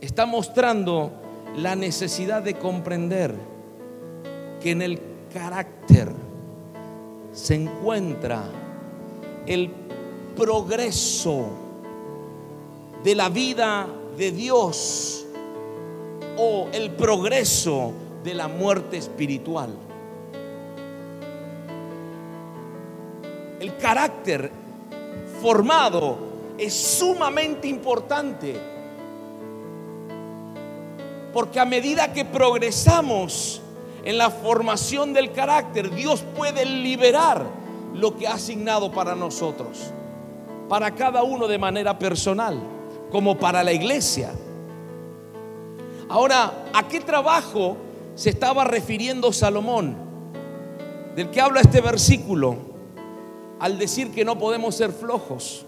está 0.00 0.26
mostrando 0.26 1.12
la 1.56 1.76
necesidad 1.76 2.42
de 2.42 2.54
comprender 2.54 3.34
que 4.60 4.72
en 4.72 4.82
el 4.82 5.00
carácter 5.32 6.10
se 7.32 7.54
encuentra 7.54 8.42
el 9.46 9.70
progreso 10.36 11.46
de 13.02 13.14
la 13.14 13.28
vida 13.28 13.86
de 14.16 14.32
Dios 14.32 15.26
o 16.36 16.68
el 16.72 16.90
progreso 16.92 17.92
de 18.22 18.34
la 18.34 18.48
muerte 18.48 18.96
espiritual. 18.96 19.70
El 23.60 23.76
carácter 23.76 24.50
formado 25.40 26.16
es 26.58 26.74
sumamente 26.74 27.68
importante 27.68 28.74
porque 31.34 31.58
a 31.58 31.64
medida 31.64 32.12
que 32.12 32.24
progresamos 32.24 33.60
en 34.04 34.18
la 34.18 34.30
formación 34.30 35.12
del 35.12 35.32
carácter, 35.32 35.92
Dios 35.92 36.22
puede 36.36 36.64
liberar 36.64 37.44
lo 37.92 38.16
que 38.16 38.28
ha 38.28 38.34
asignado 38.34 38.92
para 38.92 39.16
nosotros, 39.16 39.92
para 40.68 40.94
cada 40.94 41.22
uno 41.22 41.46
de 41.46 41.58
manera 41.58 41.98
personal, 41.98 42.58
como 43.10 43.38
para 43.38 43.62
la 43.62 43.72
iglesia. 43.72 44.32
Ahora, 46.08 46.52
¿a 46.72 46.86
qué 46.88 47.00
trabajo 47.00 47.76
se 48.14 48.30
estaba 48.30 48.64
refiriendo 48.64 49.32
Salomón? 49.32 49.96
Del 51.16 51.30
que 51.30 51.40
habla 51.40 51.60
este 51.60 51.80
versículo, 51.80 52.56
al 53.60 53.78
decir 53.78 54.10
que 54.10 54.24
no 54.24 54.38
podemos 54.38 54.74
ser 54.74 54.92
flojos. 54.92 55.64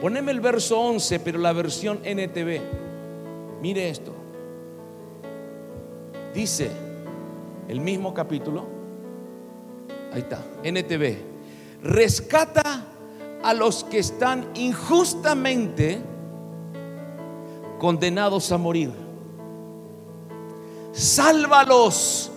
Poneme 0.00 0.32
el 0.32 0.40
verso 0.40 0.80
11, 0.80 1.20
pero 1.20 1.38
la 1.38 1.52
versión 1.52 2.00
NTV. 2.04 2.60
Mire 3.60 3.90
esto. 3.90 4.12
Dice 6.34 6.70
el 7.68 7.80
mismo 7.80 8.14
capítulo. 8.14 8.64
Ahí 10.12 10.20
está, 10.20 10.42
NTV. 10.62 11.18
Rescata 11.82 12.89
a 13.42 13.54
los 13.54 13.84
que 13.84 13.98
están 13.98 14.48
injustamente 14.54 16.02
condenados 17.78 18.52
a 18.52 18.58
morir. 18.58 18.92
Sálvalos 20.92 22.30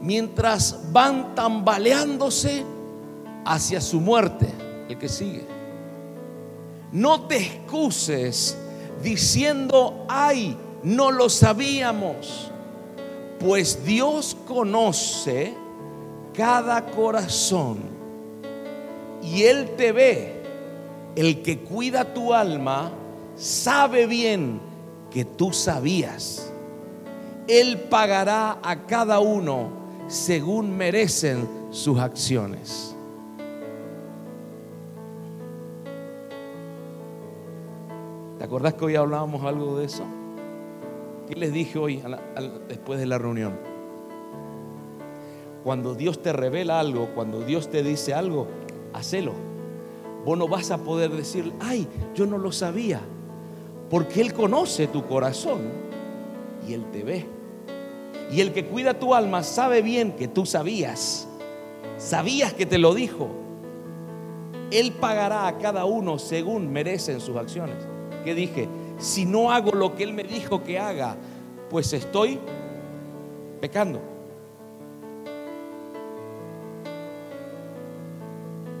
mientras 0.00 0.92
van 0.92 1.34
tambaleándose 1.34 2.64
hacia 3.44 3.80
su 3.80 4.00
muerte. 4.00 4.52
El 4.88 4.98
que 4.98 5.08
sigue. 5.08 5.46
No 6.92 7.22
te 7.22 7.36
excuses 7.38 8.56
diciendo, 9.02 10.04
ay, 10.08 10.56
no 10.82 11.10
lo 11.10 11.28
sabíamos. 11.28 12.50
Pues 13.38 13.84
Dios 13.84 14.36
conoce 14.46 15.54
cada 16.32 16.86
corazón 16.86 17.78
y 19.22 19.42
Él 19.42 19.74
te 19.76 19.92
ve. 19.92 20.35
El 21.16 21.40
que 21.42 21.60
cuida 21.60 22.12
tu 22.12 22.34
alma 22.34 22.92
sabe 23.36 24.06
bien 24.06 24.60
que 25.10 25.24
tú 25.24 25.50
sabías. 25.50 26.52
Él 27.48 27.78
pagará 27.88 28.58
a 28.62 28.86
cada 28.86 29.20
uno 29.20 29.70
según 30.08 30.76
merecen 30.76 31.48
sus 31.70 31.98
acciones. 31.98 32.94
¿Te 38.38 38.44
acordás 38.44 38.74
que 38.74 38.84
hoy 38.84 38.96
hablábamos 38.96 39.42
algo 39.42 39.78
de 39.78 39.86
eso? 39.86 40.04
¿Qué 41.26 41.34
les 41.34 41.50
dije 41.50 41.78
hoy 41.78 42.02
después 42.68 43.00
de 43.00 43.06
la 43.06 43.16
reunión? 43.16 43.58
Cuando 45.64 45.94
Dios 45.94 46.20
te 46.20 46.34
revela 46.34 46.78
algo, 46.78 47.08
cuando 47.14 47.40
Dios 47.40 47.70
te 47.70 47.82
dice 47.82 48.12
algo, 48.12 48.46
hacelo. 48.92 49.55
Vos 50.26 50.36
no 50.36 50.46
vas 50.46 50.70
a 50.70 50.78
poder 50.78 51.10
decir, 51.10 51.50
ay, 51.60 51.88
yo 52.14 52.26
no 52.26 52.36
lo 52.36 52.52
sabía. 52.52 53.00
Porque 53.88 54.20
Él 54.20 54.34
conoce 54.34 54.88
tu 54.88 55.06
corazón 55.06 55.60
y 56.68 56.74
Él 56.74 56.84
te 56.92 57.02
ve. 57.02 57.26
Y 58.30 58.42
el 58.42 58.52
que 58.52 58.66
cuida 58.66 58.98
tu 58.98 59.14
alma 59.14 59.42
sabe 59.42 59.80
bien 59.80 60.12
que 60.12 60.28
tú 60.28 60.44
sabías. 60.44 61.26
Sabías 61.96 62.52
que 62.52 62.66
te 62.66 62.76
lo 62.76 62.92
dijo. 62.92 63.28
Él 64.70 64.92
pagará 64.92 65.46
a 65.46 65.56
cada 65.56 65.86
uno 65.86 66.18
según 66.18 66.70
merecen 66.70 67.20
sus 67.20 67.36
acciones. 67.36 67.76
¿Qué 68.24 68.34
dije? 68.34 68.68
si 68.98 69.24
no 69.24 69.50
hago 69.50 69.72
lo 69.72 69.94
que 69.94 70.04
Él 70.04 70.12
me 70.12 70.24
dijo 70.24 70.62
que 70.62 70.78
haga, 70.78 71.16
pues 71.70 71.92
estoy 71.92 72.38
pecando. 73.60 74.00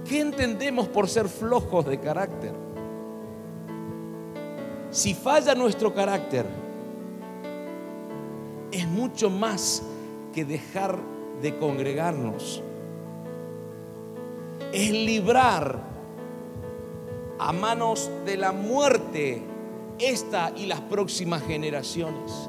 ¿Qué 0.08 0.20
entendemos 0.20 0.86
por 0.88 1.08
ser 1.08 1.28
flojos 1.28 1.84
de 1.86 1.98
carácter? 1.98 2.52
Si 4.90 5.14
falla 5.14 5.54
nuestro 5.54 5.92
carácter, 5.92 6.46
es 8.70 8.86
mucho 8.86 9.30
más 9.30 9.82
que 10.32 10.44
dejar 10.44 10.98
de 11.42 11.58
congregarnos. 11.58 12.62
Es 14.72 14.90
librar 14.90 15.80
a 17.38 17.52
manos 17.52 18.10
de 18.24 18.36
la 18.36 18.52
muerte 18.52 19.42
esta 19.98 20.52
y 20.56 20.66
las 20.66 20.80
próximas 20.82 21.42
generaciones. 21.42 22.48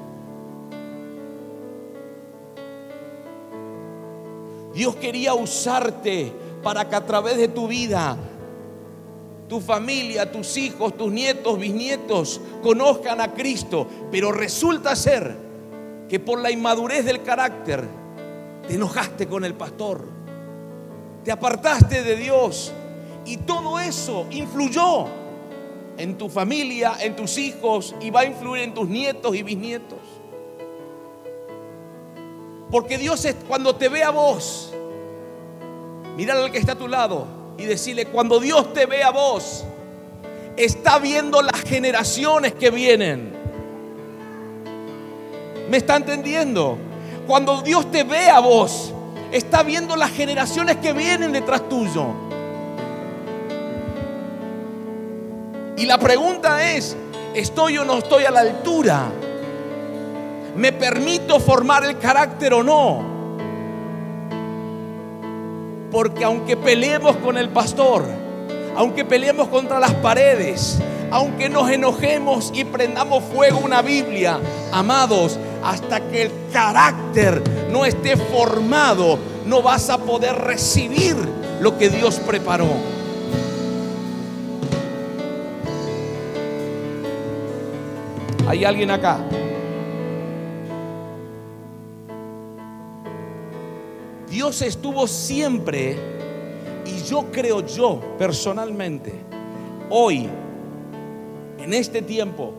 Dios 4.74 4.96
quería 4.98 5.34
usarte 5.34 6.32
para 6.68 6.90
que 6.90 6.98
a 6.98 7.06
través 7.06 7.38
de 7.38 7.48
tu 7.48 7.66
vida, 7.66 8.18
tu 9.48 9.62
familia, 9.62 10.30
tus 10.30 10.58
hijos, 10.58 10.98
tus 10.98 11.10
nietos, 11.10 11.58
bisnietos 11.58 12.42
conozcan 12.62 13.22
a 13.22 13.34
Cristo. 13.34 13.88
Pero 14.12 14.34
resulta 14.34 14.94
ser 14.94 15.34
que 16.10 16.20
por 16.20 16.42
la 16.42 16.52
inmadurez 16.52 17.06
del 17.06 17.24
carácter 17.24 17.88
te 18.68 18.76
enojaste 18.76 19.30
con 19.30 19.46
el 19.46 19.54
pastor, 19.54 20.10
te 21.24 21.32
apartaste 21.32 22.04
de 22.04 22.18
Dios 22.18 22.74
y 23.26 23.38
todo 23.38 23.80
eso 23.80 24.26
influyó 24.32 25.06
en 25.98 26.18
tu 26.18 26.28
familia, 26.28 26.98
en 27.00 27.16
tus 27.16 27.38
hijos 27.38 27.96
y 28.02 28.10
va 28.10 28.20
a 28.20 28.26
influir 28.26 28.64
en 28.64 28.74
tus 28.74 28.90
nietos 28.90 29.34
y 29.38 29.42
bisnietos. 29.42 30.00
Porque 32.70 32.98
Dios 32.98 33.24
es 33.24 33.38
cuando 33.48 33.74
te 33.74 33.88
ve 33.88 34.04
a 34.04 34.10
vos, 34.10 34.74
mira 36.18 36.34
al 36.34 36.52
que 36.52 36.58
está 36.58 36.72
a 36.72 36.78
tu 36.78 36.88
lado 36.88 37.28
y 37.60 37.66
decirle, 37.66 38.08
cuando 38.08 38.40
Dios 38.40 38.74
te 38.74 38.88
ve 38.88 39.04
a 39.04 39.12
vos, 39.12 39.64
está 40.58 40.98
viendo 40.98 41.44
las 41.44 41.62
generaciones 41.62 42.54
que 42.54 42.72
vienen. 42.72 43.34
¿Me 45.70 45.78
está 45.78 45.96
entendiendo? 45.96 46.80
Cuando 47.28 47.62
Dios 47.62 47.92
te 47.92 48.04
ve 48.04 48.32
a 48.32 48.40
vos, 48.40 48.92
está 49.32 49.62
viendo 49.62 49.96
las 49.96 50.10
generaciones 50.10 50.78
que 50.78 50.92
vienen 50.92 51.32
detrás 51.32 51.70
tuyo. 51.70 52.08
Y 55.78 55.86
la 55.86 56.00
pregunta 56.00 56.68
es, 56.72 56.98
¿estoy 57.36 57.78
o 57.78 57.86
no 57.86 58.00
estoy 58.00 58.26
a 58.26 58.32
la 58.32 58.40
altura? 58.40 59.06
¿Me 60.56 60.72
permito 60.72 61.40
formar 61.40 61.86
el 61.86 62.00
carácter 62.00 62.56
o 62.56 62.64
no? 62.64 63.17
Porque 65.92 66.24
aunque 66.24 66.58
peleemos 66.58 67.16
con 67.18 67.38
el 67.38 67.50
pastor, 67.50 68.06
aunque 68.76 69.06
peleemos 69.06 69.48
contra 69.48 69.80
las 69.80 69.94
paredes, 69.96 70.80
aunque 71.12 71.50
nos 71.50 71.70
enojemos 71.70 72.52
y 72.54 72.64
prendamos 72.66 73.24
fuego 73.24 73.60
una 73.60 73.82
Biblia, 73.82 74.40
amados, 74.72 75.40
hasta 75.64 76.02
que 76.02 76.24
el 76.24 76.32
carácter 76.52 77.42
no 77.72 77.86
esté 77.86 78.18
formado, 78.18 79.18
no 79.46 79.62
vas 79.62 79.90
a 79.90 79.98
poder 79.98 80.36
recibir 80.36 81.16
lo 81.62 81.78
que 81.78 81.90
Dios 81.90 82.20
preparó. 82.20 82.68
¿Hay 88.48 88.64
alguien 88.64 88.92
acá? 88.92 89.20
Dios 94.38 94.62
estuvo 94.62 95.08
siempre, 95.08 95.98
y 96.86 97.02
yo 97.10 97.32
creo 97.32 97.66
yo 97.66 98.00
personalmente, 98.20 99.12
hoy, 99.90 100.30
en 101.58 101.74
este 101.74 102.04
tiempo, 102.04 102.54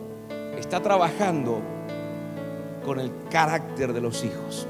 está 0.57 0.81
trabajando 0.81 1.61
con 2.83 2.99
el 2.99 3.09
carácter 3.29 3.93
de 3.93 4.01
los 4.01 4.25
hijos. 4.25 4.67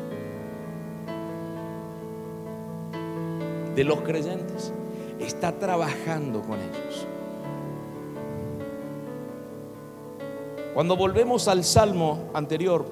De 3.74 3.84
los 3.84 4.02
creyentes. 4.02 4.72
Está 5.20 5.52
trabajando 5.54 6.44
con 6.44 6.60
ellos. 6.60 7.08
Cuando 10.76 10.96
volvemos 10.96 11.48
al 11.48 11.64
salmo 11.64 12.30
anterior, 12.36 12.86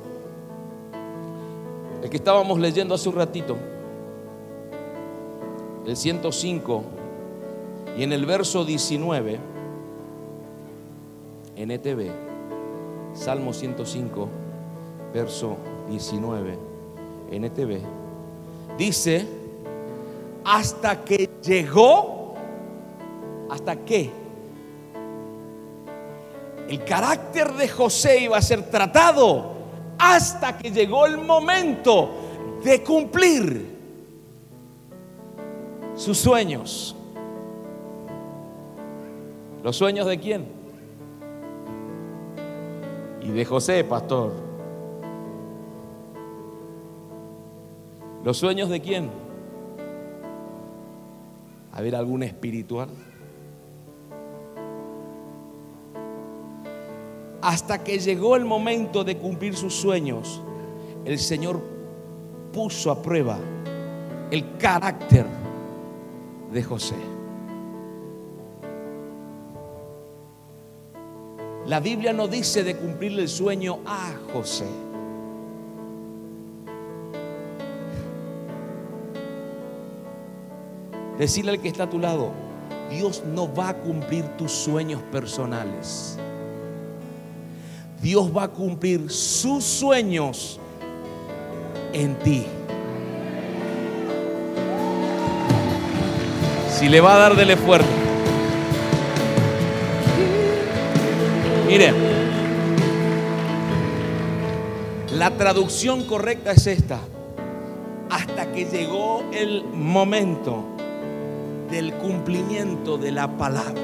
el 2.02 2.10
que 2.10 2.18
estábamos 2.18 2.58
leyendo 2.58 2.96
hace 2.96 3.10
un 3.10 3.16
ratito, 3.16 3.58
el 5.88 5.96
105, 5.96 6.84
y 7.98 8.04
en 8.04 8.12
el 8.12 8.26
verso 8.26 8.66
19, 8.66 9.40
NTV, 11.56 12.12
Salmo 13.14 13.54
105, 13.54 14.28
verso 15.14 15.56
19, 15.90 16.60
NTV, 17.32 17.80
dice, 18.78 19.26
hasta 20.44 21.06
que 21.06 21.30
llegó, 21.42 22.36
¿hasta 23.50 23.78
qué? 23.78 24.12
El 26.68 26.84
carácter 26.84 27.54
de 27.54 27.70
José 27.70 28.20
iba 28.20 28.38
a 28.38 28.42
ser 28.42 28.70
tratado 28.70 29.54
hasta 29.98 30.58
que 30.58 30.70
llegó 30.70 31.06
el 31.06 31.18
momento 31.18 32.10
de 32.62 32.84
cumplir 32.84 33.77
sus 35.98 36.18
sueños. 36.18 36.96
¿Los 39.64 39.76
sueños 39.76 40.08
de 40.08 40.18
quién? 40.18 40.46
Y 43.22 43.30
de 43.32 43.44
José, 43.44 43.84
pastor. 43.84 44.32
¿Los 48.24 48.38
sueños 48.38 48.70
de 48.70 48.80
quién? 48.80 49.10
A 51.74 51.82
ver, 51.82 51.96
algún 51.96 52.24
espiritual. 52.24 52.90
hasta 57.48 57.82
que 57.82 57.98
llegó 57.98 58.36
el 58.36 58.44
momento 58.44 59.06
de 59.06 59.16
cumplir 59.16 59.56
sus 59.56 59.74
sueños, 59.74 60.42
el 61.06 61.18
Señor 61.18 61.62
puso 62.52 62.92
a 62.92 63.02
prueba 63.02 63.40
el 64.32 64.58
carácter 64.58 65.26
de 66.52 66.64
José. 66.64 66.96
La 71.66 71.82
Biblia 71.82 72.14
no 72.14 72.28
dice 72.28 72.64
de 72.64 72.78
cumplir 72.78 73.20
el 73.20 73.28
sueño 73.28 73.80
a 73.86 74.14
José. 74.32 74.68
Decirle 81.18 81.52
al 81.52 81.62
que 81.62 81.68
está 81.68 81.84
a 81.84 81.90
tu 81.90 82.00
lado, 82.00 82.32
Dios 82.90 83.24
no 83.26 83.54
va 83.54 83.70
a 83.70 83.74
cumplir 83.74 84.24
tus 84.38 84.52
sueños 84.52 85.02
personales. 85.12 86.18
Dios 88.02 88.32
va 88.36 88.44
a 88.44 88.48
cumplir 88.48 89.10
sus 89.10 89.64
sueños 89.64 90.60
en 91.92 92.18
ti. 92.20 92.46
Si 96.78 96.88
le 96.90 97.02
va 97.02 97.16
a 97.16 97.18
dar, 97.18 97.36
dele 97.36 97.58
fuerte. 97.58 97.90
Mire, 101.68 101.92
la 105.12 105.32
traducción 105.32 106.04
correcta 106.04 106.52
es 106.52 106.68
esta. 106.68 107.00
Hasta 108.12 108.52
que 108.52 108.66
llegó 108.66 109.24
el 109.34 109.64
momento 109.64 110.66
del 111.72 111.94
cumplimiento 111.96 113.00
de 113.00 113.12
la 113.12 113.28
palabra. 113.38 113.82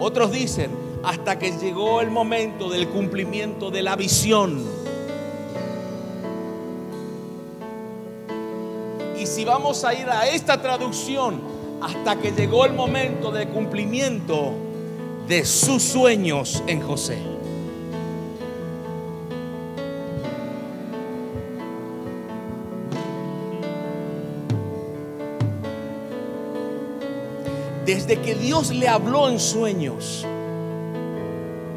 Otros 0.00 0.32
dicen, 0.32 0.70
hasta 1.04 1.38
que 1.38 1.52
llegó 1.58 2.00
el 2.00 2.10
momento 2.10 2.70
del 2.70 2.88
cumplimiento 2.88 3.70
de 3.70 3.82
la 3.82 3.96
visión. 3.96 4.81
Si 9.42 9.46
vamos 9.46 9.82
a 9.82 9.92
ir 9.92 10.08
a 10.08 10.28
esta 10.28 10.62
traducción, 10.62 11.40
hasta 11.82 12.14
que 12.14 12.30
llegó 12.30 12.64
el 12.64 12.74
momento 12.74 13.32
del 13.32 13.48
cumplimiento 13.48 14.52
de 15.26 15.44
sus 15.44 15.82
sueños 15.82 16.62
en 16.68 16.80
José. 16.80 17.18
Desde 27.84 28.20
que 28.20 28.36
Dios 28.36 28.70
le 28.70 28.86
habló 28.86 29.28
en 29.28 29.40
sueños, 29.40 30.24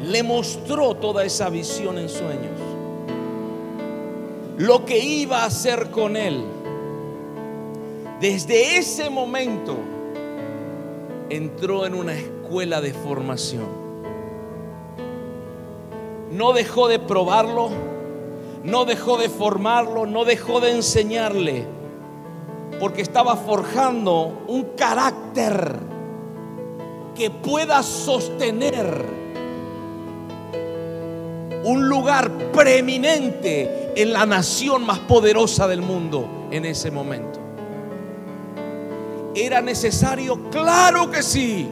le 0.04 0.22
mostró 0.22 0.94
toda 0.94 1.24
esa 1.24 1.48
visión 1.48 1.98
en 1.98 2.08
sueños. 2.08 2.60
Lo 4.56 4.84
que 4.84 5.00
iba 5.00 5.42
a 5.42 5.46
hacer 5.46 5.90
con 5.90 6.16
él. 6.16 6.55
Desde 8.20 8.78
ese 8.78 9.10
momento 9.10 9.76
entró 11.28 11.84
en 11.84 11.94
una 11.94 12.14
escuela 12.14 12.80
de 12.80 12.94
formación. 12.94 13.66
No 16.30 16.54
dejó 16.54 16.88
de 16.88 16.98
probarlo, 16.98 17.68
no 18.64 18.86
dejó 18.86 19.18
de 19.18 19.28
formarlo, 19.28 20.06
no 20.06 20.24
dejó 20.24 20.60
de 20.60 20.72
enseñarle, 20.72 21.66
porque 22.80 23.02
estaba 23.02 23.36
forjando 23.36 24.44
un 24.48 24.62
carácter 24.76 25.78
que 27.14 27.30
pueda 27.30 27.82
sostener 27.82 29.04
un 31.64 31.88
lugar 31.88 32.30
preeminente 32.52 33.92
en 33.94 34.12
la 34.12 34.24
nación 34.24 34.86
más 34.86 35.00
poderosa 35.00 35.68
del 35.68 35.82
mundo 35.82 36.48
en 36.50 36.64
ese 36.64 36.90
momento. 36.90 37.45
¿Era 39.36 39.60
necesario? 39.60 40.50
Claro 40.50 41.10
que 41.10 41.22
sí. 41.22 41.68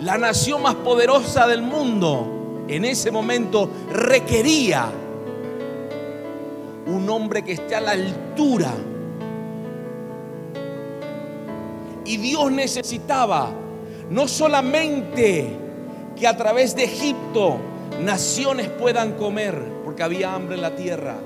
La 0.00 0.18
nación 0.18 0.62
más 0.62 0.74
poderosa 0.74 1.46
del 1.46 1.62
mundo 1.62 2.64
en 2.68 2.84
ese 2.84 3.10
momento 3.10 3.70
requería 3.90 4.90
un 6.86 7.08
hombre 7.08 7.42
que 7.42 7.52
esté 7.52 7.76
a 7.76 7.80
la 7.80 7.92
altura 7.92 8.74
Y 12.04 12.16
Dios 12.16 12.50
necesitaba 12.50 13.50
no 14.10 14.28
solamente 14.28 15.56
que 16.14 16.26
a 16.26 16.36
través 16.36 16.74
de 16.76 16.84
Egipto 16.84 17.56
naciones 18.02 18.68
puedan 18.68 19.12
comer, 19.12 19.58
porque 19.84 20.02
había 20.02 20.34
hambre 20.34 20.56
en 20.56 20.62
la 20.62 20.74
tierra, 20.74 21.16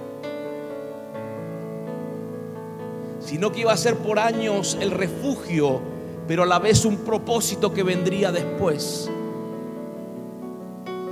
sino 3.27 3.51
que 3.51 3.61
iba 3.61 3.73
a 3.73 3.77
ser 3.77 3.97
por 3.97 4.21
años 4.21 4.79
el 4.81 4.93
refugio, 4.93 5.81
pero 6.29 6.45
a 6.45 6.47
la 6.47 6.61
vez 6.61 6.85
un 6.85 6.99
propósito 6.99 7.75
que 7.75 7.83
vendría 7.83 8.31
después. 8.31 9.11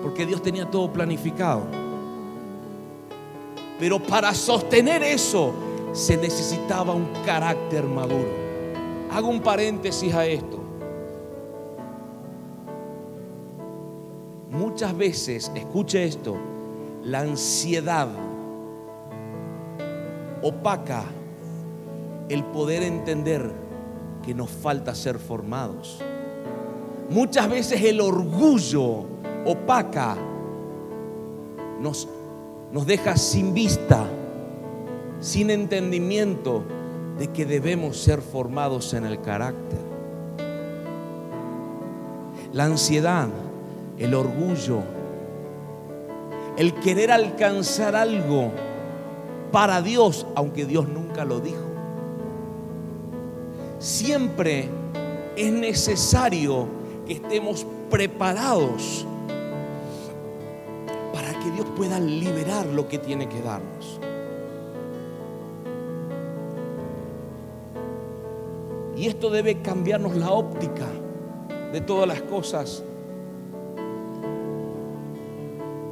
Porque 0.00 0.24
Dios 0.24 0.40
tenía 0.40 0.70
todo 0.70 0.92
planificado. 0.92 1.62
Pero 3.80 4.00
para 4.00 4.32
sostener 4.32 5.02
eso 5.02 5.52
se 5.92 6.16
necesitaba 6.16 6.94
un 6.94 7.08
carácter 7.26 7.82
maduro. 7.82 8.30
Hago 9.10 9.28
un 9.28 9.40
paréntesis 9.40 10.14
a 10.14 10.24
esto. 10.24 10.60
Muchas 14.50 14.96
veces, 14.96 15.50
escuche 15.56 16.04
esto, 16.04 16.36
la 17.02 17.20
ansiedad 17.20 18.08
opaca 20.42 21.04
el 22.28 22.44
poder 22.44 22.82
entender 22.82 23.50
que 24.24 24.34
nos 24.34 24.50
falta 24.50 24.94
ser 24.94 25.18
formados. 25.18 26.00
Muchas 27.10 27.48
veces 27.50 27.82
el 27.82 28.00
orgullo 28.00 29.04
opaca, 29.44 30.16
nos, 31.80 32.08
nos 32.72 32.86
deja 32.86 33.16
sin 33.16 33.52
vista, 33.52 34.06
sin 35.20 35.50
entendimiento 35.50 36.62
de 37.18 37.28
que 37.28 37.44
debemos 37.44 37.98
ser 37.98 38.22
formados 38.22 38.94
en 38.94 39.04
el 39.04 39.20
carácter. 39.20 39.80
La 42.52 42.64
ansiedad, 42.64 43.28
el 43.98 44.14
orgullo, 44.14 44.80
el 46.56 46.72
querer 46.74 47.12
alcanzar 47.12 47.94
algo 47.96 48.50
para 49.52 49.82
Dios, 49.82 50.26
aunque 50.34 50.64
Dios 50.64 50.88
nunca 50.88 51.24
lo 51.24 51.40
dijo 51.40 51.73
siempre 53.84 54.70
es 55.36 55.52
necesario 55.52 56.66
que 57.06 57.12
estemos 57.14 57.66
preparados 57.90 59.06
para 61.12 61.38
que 61.38 61.50
Dios 61.50 61.66
pueda 61.76 62.00
liberar 62.00 62.64
lo 62.64 62.88
que 62.88 62.98
tiene 62.98 63.28
que 63.28 63.42
darnos. 63.42 64.00
Y 68.96 69.06
esto 69.06 69.28
debe 69.28 69.60
cambiarnos 69.60 70.16
la 70.16 70.30
óptica 70.30 70.86
de 71.70 71.80
todas 71.82 72.08
las 72.08 72.22
cosas. 72.22 72.82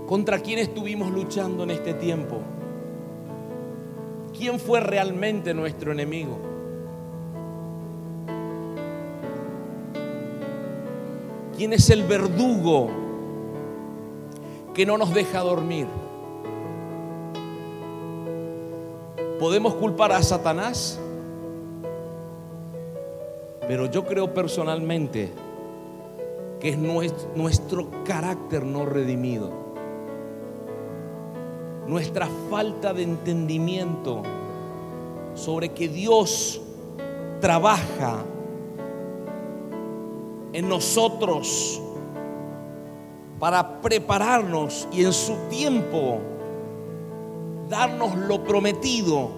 ¿Contra 0.06 0.38
quién 0.38 0.60
estuvimos 0.60 1.10
luchando 1.10 1.64
en 1.64 1.72
este 1.72 1.92
tiempo? 1.92 2.38
¿Quién 4.36 4.58
fue 4.58 4.80
realmente 4.80 5.52
nuestro 5.52 5.92
enemigo? 5.92 6.51
¿Quién 11.62 11.74
es 11.74 11.90
el 11.90 12.02
verdugo 12.02 12.90
que 14.74 14.84
no 14.84 14.98
nos 14.98 15.14
deja 15.14 15.38
dormir? 15.42 15.86
¿Podemos 19.38 19.74
culpar 19.74 20.10
a 20.10 20.20
Satanás? 20.24 20.98
Pero 23.68 23.86
yo 23.86 24.04
creo 24.04 24.34
personalmente 24.34 25.30
que 26.58 26.70
es 26.70 26.78
nuestro, 26.78 27.90
carácter 28.04 28.64
no 28.64 28.84
redimido, 28.84 29.52
nuestra 31.86 32.28
falta 32.50 32.92
de 32.92 33.04
entendimiento 33.04 34.22
sobre 35.36 35.68
que 35.68 35.86
Dios 35.86 36.60
trabaja 37.40 38.24
en 40.52 40.68
nosotros 40.68 41.80
para 43.38 43.80
prepararnos 43.80 44.86
y 44.92 45.04
en 45.04 45.12
su 45.12 45.34
tiempo 45.48 46.20
darnos 47.68 48.14
lo 48.16 48.44
prometido 48.44 49.30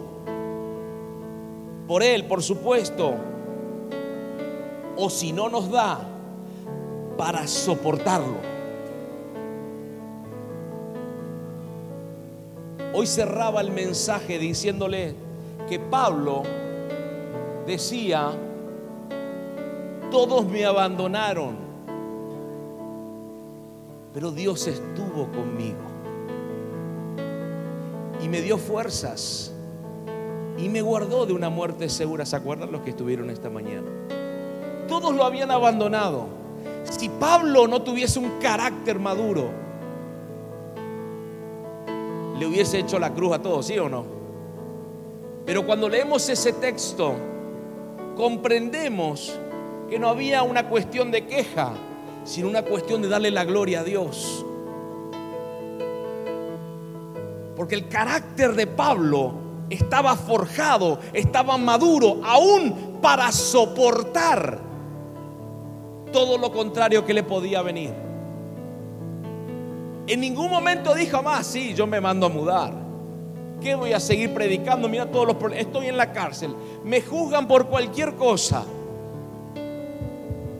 por 1.86 2.02
Él, 2.02 2.26
por 2.26 2.42
supuesto, 2.42 3.14
o 4.96 5.10
si 5.10 5.32
no 5.32 5.48
nos 5.48 5.70
da, 5.70 6.00
para 7.16 7.46
soportarlo. 7.46 8.54
Hoy 12.92 13.06
cerraba 13.06 13.60
el 13.60 13.70
mensaje 13.70 14.38
diciéndole 14.38 15.14
que 15.68 15.78
Pablo 15.78 16.42
decía, 17.66 18.32
todos 20.14 20.46
me 20.46 20.64
abandonaron, 20.64 21.56
pero 24.12 24.30
Dios 24.30 24.64
estuvo 24.68 25.26
conmigo 25.32 25.80
y 28.22 28.28
me 28.28 28.40
dio 28.40 28.56
fuerzas 28.56 29.52
y 30.56 30.68
me 30.68 30.82
guardó 30.82 31.26
de 31.26 31.32
una 31.32 31.50
muerte 31.50 31.88
segura. 31.88 32.24
¿Se 32.24 32.36
acuerdan 32.36 32.70
los 32.70 32.82
que 32.82 32.90
estuvieron 32.90 33.28
esta 33.28 33.50
mañana? 33.50 33.88
Todos 34.86 35.12
lo 35.16 35.24
habían 35.24 35.50
abandonado. 35.50 36.28
Si 36.88 37.08
Pablo 37.08 37.66
no 37.66 37.82
tuviese 37.82 38.20
un 38.20 38.38
carácter 38.38 39.00
maduro, 39.00 39.50
le 42.38 42.46
hubiese 42.46 42.78
hecho 42.78 43.00
la 43.00 43.12
cruz 43.12 43.32
a 43.32 43.42
todos, 43.42 43.66
¿sí 43.66 43.76
o 43.80 43.88
no? 43.88 44.04
Pero 45.44 45.66
cuando 45.66 45.88
leemos 45.88 46.28
ese 46.28 46.52
texto, 46.52 47.14
comprendemos 48.16 49.40
que 49.88 49.98
no 49.98 50.08
había 50.08 50.42
una 50.42 50.68
cuestión 50.68 51.10
de 51.10 51.26
queja, 51.26 51.72
sino 52.24 52.48
una 52.48 52.62
cuestión 52.62 53.02
de 53.02 53.08
darle 53.08 53.30
la 53.30 53.44
gloria 53.44 53.80
a 53.80 53.84
Dios. 53.84 54.44
Porque 57.56 57.74
el 57.74 57.88
carácter 57.88 58.54
de 58.54 58.66
Pablo 58.66 59.34
estaba 59.70 60.16
forjado, 60.16 60.98
estaba 61.12 61.56
maduro, 61.56 62.20
aún 62.24 62.98
para 63.00 63.30
soportar 63.30 64.60
todo 66.12 66.38
lo 66.38 66.52
contrario 66.52 67.04
que 67.04 67.14
le 67.14 67.22
podía 67.22 67.62
venir. 67.62 67.92
En 70.06 70.20
ningún 70.20 70.50
momento 70.50 70.94
dijo 70.94 71.22
más, 71.22 71.46
sí, 71.46 71.74
yo 71.74 71.86
me 71.86 72.00
mando 72.00 72.26
a 72.26 72.28
mudar. 72.28 72.72
¿Qué 73.60 73.74
voy 73.74 73.92
a 73.92 74.00
seguir 74.00 74.34
predicando? 74.34 74.88
Mira 74.88 75.10
todos 75.10 75.26
los 75.26 75.36
problemas. 75.36 75.66
Estoy 75.66 75.86
en 75.86 75.96
la 75.96 76.12
cárcel. 76.12 76.54
Me 76.84 77.00
juzgan 77.00 77.48
por 77.48 77.68
cualquier 77.68 78.14
cosa. 78.14 78.64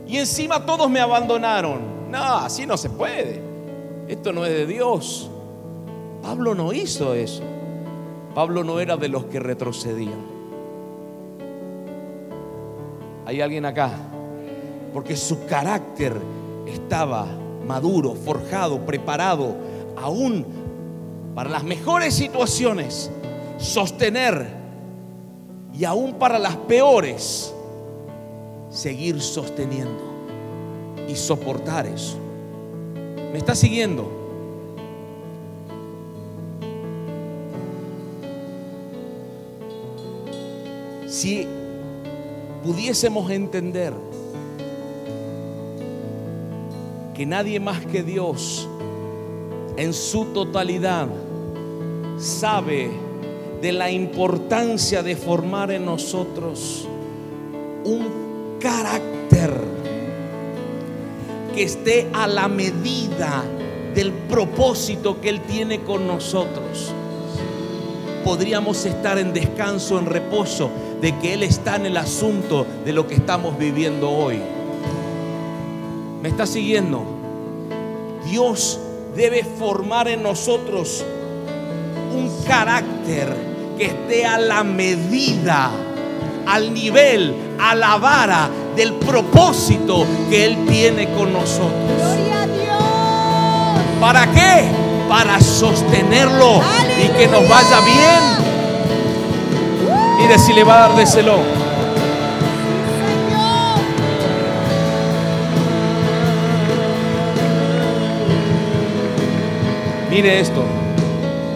Y 0.07 0.17
encima 0.17 0.65
todos 0.65 0.89
me 0.89 0.99
abandonaron. 0.99 2.11
No, 2.11 2.37
así 2.37 2.65
no 2.65 2.77
se 2.77 2.89
puede. 2.89 3.41
Esto 4.07 4.31
no 4.31 4.45
es 4.45 4.51
de 4.51 4.67
Dios. 4.67 5.29
Pablo 6.21 6.53
no 6.53 6.73
hizo 6.73 7.13
eso. 7.13 7.43
Pablo 8.33 8.63
no 8.63 8.79
era 8.79 8.97
de 8.97 9.07
los 9.07 9.25
que 9.25 9.39
retrocedían. 9.39 10.35
¿Hay 13.25 13.41
alguien 13.41 13.65
acá? 13.65 13.91
Porque 14.93 15.15
su 15.15 15.45
carácter 15.45 16.13
estaba 16.67 17.25
maduro, 17.65 18.13
forjado, 18.13 18.85
preparado, 18.85 19.55
aún 19.97 20.45
para 21.33 21.49
las 21.49 21.63
mejores 21.63 22.13
situaciones, 22.13 23.09
sostener 23.57 24.47
y 25.73 25.85
aún 25.85 26.13
para 26.13 26.37
las 26.37 26.55
peores 26.55 27.54
seguir 28.75 29.21
sosteniendo 29.21 30.03
y 31.07 31.15
soportar 31.15 31.87
eso. 31.87 32.17
¿Me 33.31 33.37
está 33.37 33.55
siguiendo? 33.55 34.11
Si 41.07 41.47
pudiésemos 42.65 43.31
entender 43.31 43.93
que 47.13 47.25
nadie 47.25 47.61
más 47.61 47.85
que 47.85 48.03
Dios 48.03 48.67
en 49.77 49.93
su 49.93 50.25
totalidad 50.25 51.07
sabe 52.17 52.91
de 53.61 53.71
la 53.71 53.89
importancia 53.89 55.01
de 55.01 55.15
formar 55.15 55.71
en 55.71 55.85
nosotros 55.85 56.85
un 57.85 58.24
carácter 58.65 59.61
que 61.53 61.61
esté 61.61 62.09
a 62.13 62.25
la 62.25 62.47
medida 62.47 63.43
del 63.93 64.11
propósito 64.11 65.21
que 65.21 65.29
Él 65.29 65.41
tiene 65.41 65.81
con 65.81 66.07
nosotros. 66.07 66.91
Podríamos 68.23 68.83
estar 68.85 69.19
en 69.19 69.33
descanso, 69.33 69.99
en 69.99 70.07
reposo, 70.07 70.71
de 70.99 71.15
que 71.19 71.35
Él 71.35 71.43
está 71.43 71.75
en 71.75 71.85
el 71.85 71.95
asunto 71.95 72.65
de 72.83 72.91
lo 72.91 73.05
que 73.05 73.13
estamos 73.13 73.55
viviendo 73.55 74.09
hoy. 74.09 74.41
¿Me 76.23 76.29
está 76.29 76.47
siguiendo? 76.47 77.05
Dios 78.27 78.79
debe 79.15 79.43
formar 79.43 80.07
en 80.07 80.23
nosotros 80.23 81.05
un 82.15 82.31
carácter 82.47 83.31
que 83.77 83.85
esté 83.85 84.25
a 84.25 84.39
la 84.39 84.63
medida, 84.63 85.69
al 86.47 86.73
nivel, 86.73 87.33
a 87.59 87.75
la 87.75 87.97
vara 87.97 88.49
del 88.75 88.93
propósito 88.93 90.05
que 90.29 90.45
Él 90.45 90.65
tiene 90.67 91.09
con 91.13 91.33
nosotros. 91.33 91.71
Gloria 91.97 92.41
a 92.41 92.47
Dios. 92.47 93.99
¿Para 93.99 94.27
qué? 94.31 94.65
Para 95.07 95.39
sostenerlo 95.39 96.61
y 97.03 97.07
que 97.17 97.27
nos 97.27 97.47
vaya 97.47 97.79
bien. 97.81 98.45
Mire 100.19 100.39
si 100.39 100.53
le 100.53 100.63
va 100.63 100.85
a 100.85 100.89
dar. 100.89 101.07
Señor. 101.07 101.39
Mire 110.09 110.39
esto. 110.39 110.63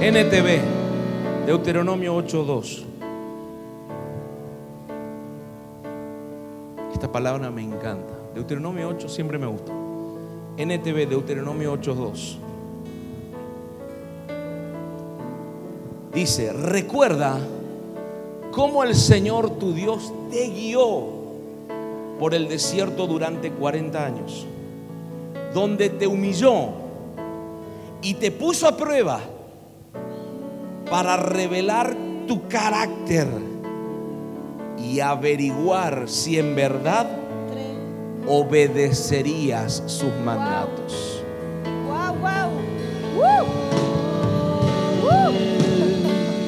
NTV, 0.02 1.46
Deuteronomio 1.46 2.16
8.2. 2.18 2.89
Esta 7.00 7.14
palabra 7.14 7.50
me 7.50 7.62
encanta. 7.62 8.14
Deuteronomio 8.36 8.90
8 8.90 9.08
siempre 9.08 9.38
me 9.38 9.48
gusta. 9.48 9.72
NTV, 10.58 11.08
Deuteronomio 11.08 11.80
8.2. 11.80 12.36
Dice, 16.14 16.52
recuerda 16.52 17.40
cómo 18.52 18.84
el 18.84 18.96
Señor 18.96 19.52
tu 19.52 19.72
Dios 19.72 20.12
te 20.30 20.50
guió 20.50 21.06
por 22.20 22.34
el 22.34 22.50
desierto 22.50 23.08
durante 23.08 23.50
40 23.50 24.06
años, 24.06 24.46
donde 25.54 25.90
te 25.90 26.06
humilló 26.06 26.72
y 28.02 28.16
te 28.16 28.30
puso 28.30 28.68
a 28.68 28.76
prueba 28.76 29.22
para 30.92 31.16
revelar 31.16 31.96
tu 32.28 32.50
carácter 32.50 33.49
y 34.82 35.00
averiguar 35.00 36.08
si 36.08 36.40
en 36.40 36.56
verdad 36.56 37.08
obedecerías 38.28 39.84
sus 39.88 40.14
mandatos. 40.24 41.24
Wow, 41.88 42.16
wow. 42.16 42.50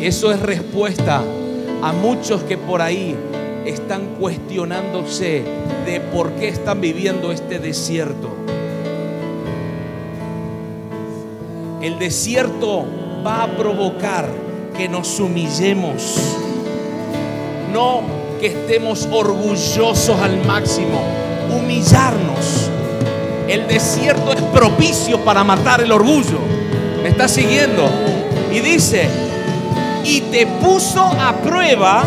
Eso 0.02 0.32
es 0.32 0.40
respuesta 0.40 1.22
a 1.82 1.92
muchos 1.92 2.44
que 2.44 2.58
por 2.58 2.82
ahí 2.82 3.16
están 3.66 4.16
cuestionándose 4.20 5.44
de 5.86 6.00
por 6.00 6.32
qué 6.34 6.48
están 6.50 6.82
viviendo 6.82 7.32
este 7.32 7.60
desierto. 7.60 8.30
El 11.82 11.98
desierto 11.98 12.86
va 13.26 13.44
a 13.44 13.58
provocar 13.58 14.28
que 14.78 14.88
nos 14.88 15.20
humillemos, 15.20 16.18
no 17.74 18.21
que 18.42 18.48
estemos 18.48 19.08
orgullosos 19.12 20.20
al 20.20 20.44
máximo, 20.46 21.00
humillarnos. 21.56 22.72
El 23.48 23.68
desierto 23.68 24.34
es 24.34 24.42
propicio 24.42 25.24
para 25.24 25.44
matar 25.44 25.82
el 25.82 25.92
orgullo. 25.92 26.40
¿Me 27.04 27.10
está 27.10 27.28
siguiendo? 27.28 27.88
Y 28.52 28.60
dice, 28.62 29.08
y 30.04 30.22
te 30.22 30.48
puso 30.48 31.04
a 31.04 31.34
prueba 31.44 32.04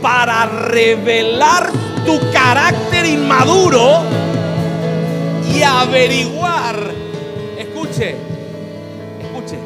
para 0.00 0.46
revelar 0.46 1.70
tu 2.06 2.18
carácter 2.32 3.04
inmaduro 3.04 4.04
y 5.54 5.62
averiguar. 5.62 6.76
Escuche, 7.58 8.16
escuche. 9.20 9.58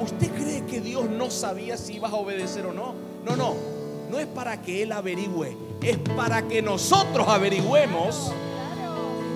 ¿Usted 0.00 0.30
cree 0.30 0.64
que 0.66 0.80
Dios 0.80 1.10
no 1.10 1.32
sabía 1.32 1.76
si 1.76 1.94
ibas 1.94 2.12
a 2.12 2.16
obedecer 2.16 2.64
o 2.66 2.72
no? 2.72 2.94
No, 3.24 3.34
no. 3.34 3.67
No 4.10 4.18
es 4.18 4.26
para 4.26 4.60
que 4.62 4.82
Él 4.82 4.92
averigüe, 4.92 5.56
es 5.82 5.98
para 6.16 6.42
que 6.42 6.62
nosotros 6.62 7.28
averigüemos 7.28 8.32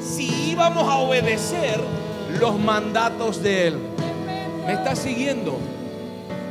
si 0.01 0.51
íbamos 0.51 0.89
a 0.89 0.97
obedecer 0.97 1.81
los 2.41 2.59
mandatos 2.59 3.43
de 3.43 3.69
Él. 3.69 3.79
¿Me 4.67 4.73
está 4.75 4.97
siguiendo? 4.97 5.57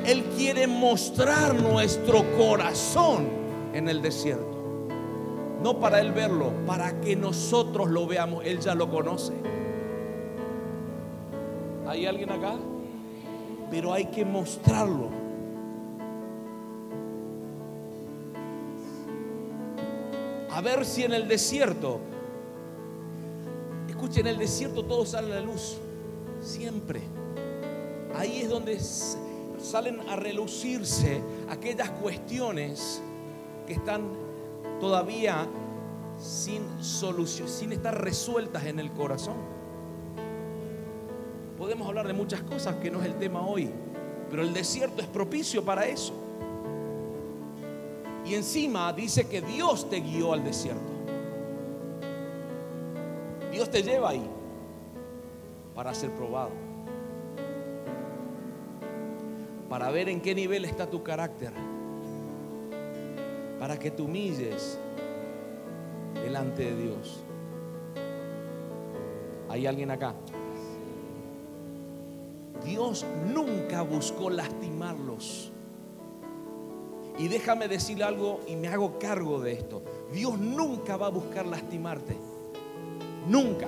Él 0.06 0.24
quiere 0.36 0.68
mostrar 0.68 1.56
nuestro 1.56 2.24
corazón 2.38 3.28
en 3.74 3.88
el 3.88 4.02
desierto. 4.02 4.60
No 5.62 5.80
para 5.80 6.02
Él 6.02 6.12
verlo, 6.12 6.52
para 6.66 7.00
que 7.02 7.16
nosotros 7.16 7.90
lo 7.90 8.08
veamos. 8.08 8.44
Él 8.46 8.60
ya 8.60 8.74
lo 8.74 8.90
conoce. 8.90 9.34
¿Hay 11.88 12.06
alguien 12.06 12.32
acá? 12.32 12.54
Pero 13.70 13.94
hay 13.94 14.06
que 14.06 14.26
mostrarlo. 14.26 15.21
A 20.52 20.60
ver 20.60 20.86
si 20.86 21.04
en 21.04 21.14
el 21.14 21.28
desierto, 21.28 22.00
escuchen, 23.88 24.28
en 24.28 24.34
el 24.34 24.40
desierto 24.40 24.84
todo 24.84 25.06
sale 25.06 25.32
a 25.32 25.36
la 25.36 25.42
luz. 25.42 25.78
Siempre. 26.42 27.02
Ahí 28.16 28.42
es 28.42 28.50
donde 28.50 28.78
salen 28.80 30.02
a 30.10 30.16
relucirse 30.18 31.22
aquellas 31.50 31.90
cuestiones 31.92 33.02
que 33.66 33.74
están 33.74 34.02
todavía 34.82 35.48
sin 36.20 36.64
solución, 36.84 37.48
sin 37.48 37.72
estar 37.72 38.00
resueltas 38.04 38.66
en 38.66 38.80
el 38.80 38.92
corazón. 38.92 39.38
Podemos 41.58 41.88
hablar 41.88 42.08
de 42.08 42.14
muchas 42.14 42.42
cosas 42.42 42.76
que 42.76 42.92
no 42.92 43.00
es 43.00 43.06
el 43.06 43.16
tema 43.16 43.48
hoy, 43.48 43.70
pero 44.30 44.42
el 44.42 44.54
desierto 44.54 45.02
es 45.02 45.08
propicio 45.08 45.64
para 45.64 45.86
eso. 45.86 46.14
Y 48.26 48.36
encima 48.36 48.94
dice 48.94 49.28
que 49.28 49.42
Dios 49.42 49.90
te 49.90 50.00
guió 50.00 50.34
al 50.34 50.44
desierto. 50.44 50.92
Dios 53.52 53.70
te 53.70 53.84
lleva 53.84 54.12
ahí 54.12 54.30
para 55.76 55.94
ser 55.94 56.12
probado. 56.12 56.52
Para 59.70 59.90
ver 59.90 60.10
en 60.10 60.22
qué 60.22 60.36
nivel 60.36 60.66
está 60.66 60.90
tu 60.90 61.04
carácter. 61.04 61.52
Para 63.60 63.78
que 63.78 63.92
te 63.92 64.02
humilles 64.02 64.78
delante 66.24 66.64
de 66.64 66.82
Dios. 66.82 67.22
¿Hay 69.50 69.66
alguien 69.66 69.92
acá? 69.92 70.14
Dios 72.66 73.06
nunca 73.34 73.82
buscó 73.82 74.30
lastimarlos. 74.30 75.51
Y 77.22 77.28
déjame 77.28 77.68
decir 77.68 78.04
algo 78.04 78.40
y 78.48 78.56
me 78.56 78.68
hago 78.68 78.98
cargo 78.98 79.40
de 79.40 79.52
esto. 79.52 79.84
Dios 80.12 80.40
nunca 80.40 80.98
va 80.98 81.06
a 81.06 81.10
buscar 81.12 81.46
lastimarte. 81.46 82.18
Nunca. 83.28 83.68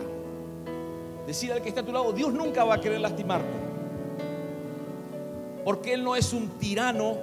Decir 1.28 1.54
al 1.54 1.62
que 1.62 1.70
está 1.70 1.82
a 1.82 1.86
tu 1.86 1.92
lado, 1.92 2.12
Dios 2.14 2.34
nunca 2.34 2.64
va 2.64 2.74
a 2.74 2.82
querer 2.82 3.00
lastimarte. 3.00 3.54
Porque 5.64 5.94
Él 5.94 6.04
no 6.04 6.16
es 6.16 6.34
un 6.34 6.50
tirano 6.58 7.16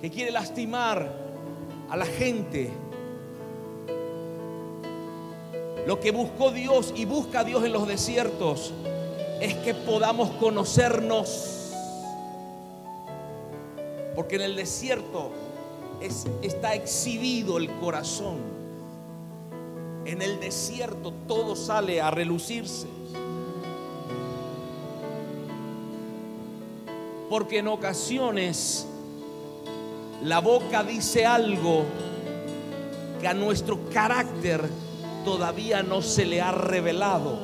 que 0.00 0.08
quiere 0.08 0.30
lastimar 0.30 1.12
a 1.90 1.96
la 1.96 2.06
gente. 2.06 2.70
Lo 5.84 5.98
que 5.98 6.12
buscó 6.12 6.52
Dios 6.52 6.94
y 6.94 7.06
busca 7.06 7.42
Dios 7.42 7.64
en 7.64 7.72
los 7.72 7.88
desiertos 7.88 8.72
es 9.40 9.56
que 9.56 9.74
podamos 9.74 10.30
conocernos. 10.36 11.61
Porque 14.22 14.36
en 14.36 14.42
el 14.42 14.54
desierto 14.54 15.32
es- 16.00 16.28
está 16.42 16.74
exhibido 16.76 17.58
el 17.58 17.68
corazón. 17.80 18.36
En 20.04 20.22
el 20.22 20.38
desierto 20.38 21.12
todo 21.26 21.56
sale 21.56 22.00
a 22.00 22.12
relucirse. 22.12 22.86
Porque 27.28 27.58
en 27.58 27.66
ocasiones 27.66 28.86
la 30.22 30.38
boca 30.38 30.84
dice 30.84 31.26
algo 31.26 31.82
que 33.20 33.26
a 33.26 33.34
nuestro 33.34 33.80
carácter 33.92 34.62
todavía 35.24 35.82
no 35.82 36.00
se 36.00 36.26
le 36.26 36.40
ha 36.40 36.52
revelado. 36.52 37.40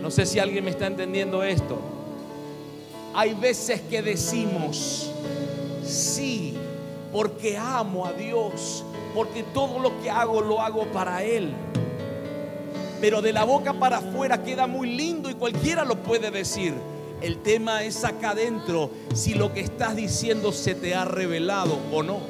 No 0.00 0.12
sé 0.12 0.24
si 0.26 0.38
alguien 0.38 0.62
me 0.64 0.70
está 0.70 0.86
entendiendo 0.86 1.42
esto. 1.42 1.96
Hay 3.14 3.34
veces 3.34 3.80
que 3.82 4.02
decimos, 4.02 5.10
sí, 5.84 6.56
porque 7.12 7.56
amo 7.56 8.06
a 8.06 8.12
Dios, 8.12 8.84
porque 9.14 9.42
todo 9.42 9.78
lo 9.80 10.00
que 10.00 10.10
hago 10.10 10.40
lo 10.40 10.60
hago 10.60 10.84
para 10.86 11.24
Él. 11.24 11.52
Pero 13.00 13.20
de 13.20 13.32
la 13.32 13.44
boca 13.44 13.72
para 13.72 13.98
afuera 13.98 14.42
queda 14.42 14.66
muy 14.66 14.90
lindo 14.90 15.28
y 15.28 15.34
cualquiera 15.34 15.84
lo 15.84 15.96
puede 15.96 16.30
decir. 16.30 16.74
El 17.20 17.38
tema 17.38 17.82
es 17.82 18.04
acá 18.04 18.30
adentro 18.30 18.90
si 19.14 19.34
lo 19.34 19.52
que 19.52 19.60
estás 19.60 19.96
diciendo 19.96 20.52
se 20.52 20.74
te 20.74 20.94
ha 20.94 21.04
revelado 21.04 21.78
o 21.92 22.02
no. 22.02 22.20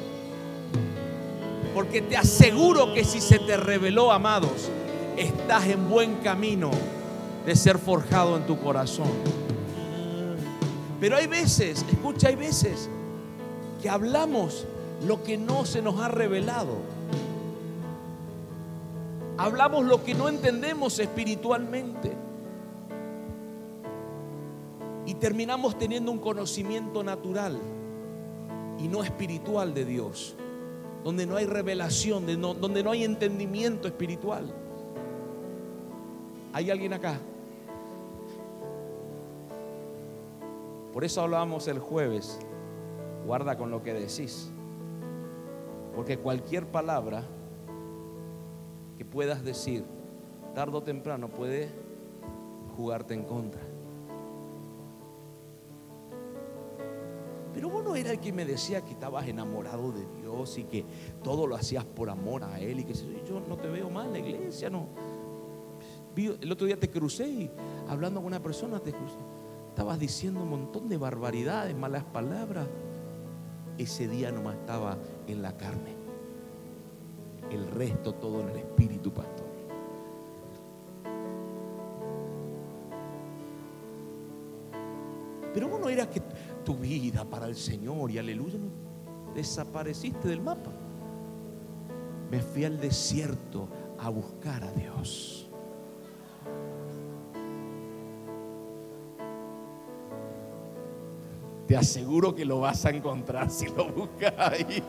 Porque 1.73 2.01
te 2.01 2.17
aseguro 2.17 2.93
que 2.93 3.03
si 3.03 3.21
se 3.21 3.39
te 3.39 3.55
reveló, 3.55 4.11
amados, 4.11 4.69
estás 5.15 5.67
en 5.67 5.89
buen 5.89 6.15
camino 6.15 6.71
de 7.45 7.55
ser 7.55 7.77
forjado 7.77 8.35
en 8.35 8.45
tu 8.45 8.59
corazón. 8.59 9.07
Pero 11.01 11.15
hay 11.17 11.25
veces, 11.25 11.83
escucha, 11.89 12.27
hay 12.27 12.35
veces 12.35 12.87
que 13.81 13.89
hablamos 13.89 14.67
lo 15.07 15.23
que 15.23 15.35
no 15.35 15.65
se 15.65 15.81
nos 15.81 15.99
ha 15.99 16.07
revelado. 16.07 16.75
Hablamos 19.35 19.83
lo 19.85 20.03
que 20.03 20.13
no 20.13 20.29
entendemos 20.29 20.99
espiritualmente. 20.99 22.11
Y 25.07 25.15
terminamos 25.15 25.79
teniendo 25.79 26.11
un 26.11 26.19
conocimiento 26.19 27.03
natural 27.03 27.57
y 28.77 28.87
no 28.87 29.03
espiritual 29.03 29.73
de 29.73 29.85
Dios. 29.85 30.35
Donde 31.03 31.25
no 31.25 31.35
hay 31.35 31.47
revelación, 31.47 32.27
donde 32.39 32.83
no 32.83 32.91
hay 32.91 33.05
entendimiento 33.05 33.87
espiritual. 33.87 34.53
¿Hay 36.53 36.69
alguien 36.69 36.93
acá? 36.93 37.17
Por 40.93 41.03
eso 41.03 41.21
hablábamos 41.21 41.67
el 41.67 41.79
jueves. 41.79 42.39
Guarda 43.25 43.57
con 43.57 43.71
lo 43.71 43.81
que 43.81 43.93
decís. 43.93 44.51
Porque 45.95 46.17
cualquier 46.17 46.67
palabra 46.67 47.23
que 48.97 49.05
puedas 49.05 49.43
decir, 49.43 49.83
tarde 50.53 50.77
o 50.77 50.83
temprano, 50.83 51.29
puede 51.29 51.69
jugarte 52.75 53.13
en 53.13 53.23
contra. 53.23 53.61
Pero 57.53 57.69
vos 57.69 57.83
no 57.83 57.95
era 57.95 58.11
el 58.11 58.19
que 58.19 58.31
me 58.31 58.45
decía 58.45 58.81
que 58.81 58.91
estabas 58.91 59.27
enamorado 59.27 59.91
de 59.91 60.05
Dios 60.21 60.57
y 60.57 60.63
que 60.63 60.85
todo 61.23 61.47
lo 61.47 61.55
hacías 61.55 61.83
por 61.83 62.09
amor 62.09 62.43
a 62.43 62.59
Él 62.59 62.79
y 62.79 62.83
que 62.83 62.93
yo 62.93 63.41
no 63.47 63.57
te 63.57 63.67
veo 63.67 63.89
mal 63.89 64.07
en 64.07 64.13
la 64.13 64.19
iglesia, 64.19 64.69
no. 64.69 64.87
El 66.15 66.51
otro 66.51 66.67
día 66.67 66.77
te 66.77 66.89
crucé 66.89 67.27
y 67.27 67.51
hablando 67.87 68.19
con 68.19 68.27
una 68.27 68.41
persona 68.41 68.79
te 68.79 68.91
crucé. 68.91 69.17
Estabas 69.71 69.97
diciendo 69.99 70.43
un 70.43 70.49
montón 70.49 70.89
de 70.89 70.97
barbaridades, 70.97 71.73
malas 71.73 72.03
palabras. 72.03 72.67
Ese 73.77 74.09
día 74.09 74.29
nomás 74.29 74.55
estaba 74.55 74.97
en 75.27 75.41
la 75.41 75.55
carne. 75.55 75.95
El 77.49 77.65
resto 77.71 78.13
todo 78.13 78.41
en 78.41 78.49
el 78.49 78.57
espíritu, 78.57 79.13
pastor. 79.13 79.47
Pero 85.53 85.69
vos 85.69 85.79
no 85.79 85.87
eras 85.87 86.07
que 86.07 86.21
tu 86.65 86.75
vida 86.75 87.23
para 87.23 87.47
el 87.47 87.55
Señor 87.55 88.11
y 88.11 88.17
aleluya, 88.17 88.59
desapareciste 89.33 90.27
del 90.27 90.41
mapa. 90.41 90.71
Me 92.29 92.41
fui 92.41 92.65
al 92.65 92.77
desierto 92.77 93.69
a 93.97 94.09
buscar 94.09 94.65
a 94.65 94.71
Dios. 94.73 95.40
Te 101.71 101.77
aseguro 101.77 102.35
que 102.35 102.43
lo 102.43 102.59
vas 102.59 102.85
a 102.85 102.89
encontrar 102.89 103.49
si 103.49 103.65
lo 103.67 103.87
buscas 103.87 104.33
ahí. 104.37 104.83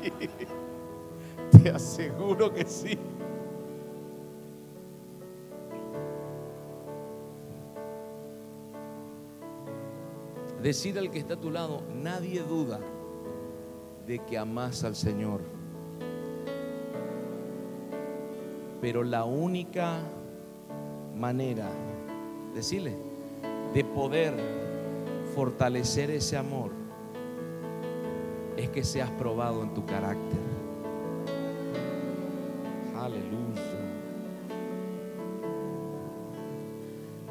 Te 1.62 1.70
aseguro 1.70 2.53
que 2.53 2.64
sí. 2.64 2.99
Decir 10.61 10.99
al 10.99 11.09
que 11.12 11.20
está 11.20 11.35
a 11.35 11.41
tu 11.41 11.53
lado, 11.53 11.83
nadie 12.03 12.43
duda 12.43 12.80
de 14.05 14.18
que 14.18 14.37
amas 14.37 14.83
al 14.83 14.97
Señor. 14.97 15.41
Pero 18.80 19.05
la 19.05 19.24
única 19.24 20.01
manera, 21.14 21.70
decirle, 22.57 22.97
de 23.72 23.85
poder 23.85 24.72
fortalecer 25.35 26.11
ese 26.11 26.37
amor 26.37 26.70
es 28.57 28.68
que 28.70 28.85
seas 28.85 29.11
probado 29.11 29.62
en 29.62 29.74
tu 29.74 29.85
carácter. 29.87 30.39
Aleluya. 32.95 33.62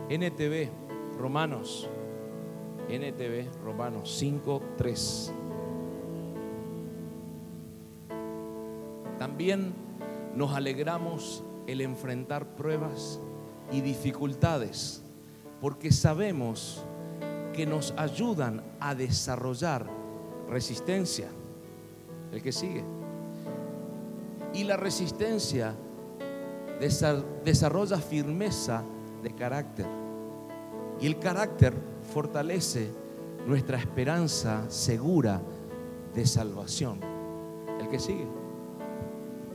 NTV, 0.09 0.69
Romanos 1.17 1.89
NTV 2.91 3.47
Romanos 3.63 4.13
5, 4.17 4.61
3. 4.77 5.33
También 9.17 9.73
nos 10.35 10.53
alegramos 10.53 11.43
el 11.67 11.81
enfrentar 11.81 12.55
pruebas 12.55 13.19
y 13.71 13.81
dificultades, 13.81 15.03
porque 15.61 15.91
sabemos 15.91 16.83
que 17.53 17.65
nos 17.65 17.93
ayudan 17.97 18.61
a 18.79 18.95
desarrollar 18.95 19.85
resistencia. 20.49 21.27
El 22.31 22.41
que 22.41 22.51
sigue. 22.51 22.83
Y 24.53 24.63
la 24.63 24.77
resistencia 24.77 25.73
desarrolla 27.43 27.97
firmeza 27.97 28.83
de 29.21 29.33
carácter. 29.35 29.85
Y 30.99 31.07
el 31.07 31.19
carácter 31.19 31.73
fortalece 32.13 32.91
nuestra 33.47 33.77
esperanza 33.77 34.69
segura 34.69 35.41
de 36.13 36.25
salvación. 36.25 36.99
El 37.79 37.89
que 37.89 37.99
sigue. 37.99 38.27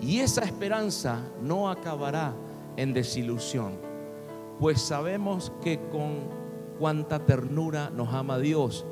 Y 0.00 0.20
esa 0.20 0.42
esperanza 0.44 1.22
no 1.42 1.70
acabará 1.70 2.34
en 2.76 2.92
desilusión, 2.92 3.72
pues 4.60 4.80
sabemos 4.80 5.52
que 5.62 5.80
con 5.90 6.35
cuánta 6.78 7.24
ternura 7.24 7.90
nos 7.90 8.12
ama 8.14 8.38
Dios, 8.38 8.86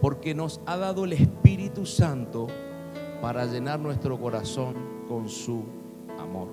porque 0.00 0.34
nos 0.34 0.60
ha 0.66 0.76
dado 0.76 1.04
el 1.04 1.12
Espíritu 1.12 1.86
Santo 1.86 2.46
para 3.20 3.46
llenar 3.46 3.80
nuestro 3.80 4.18
corazón 4.18 4.74
con 5.08 5.28
su 5.28 5.64
amor. 6.18 6.48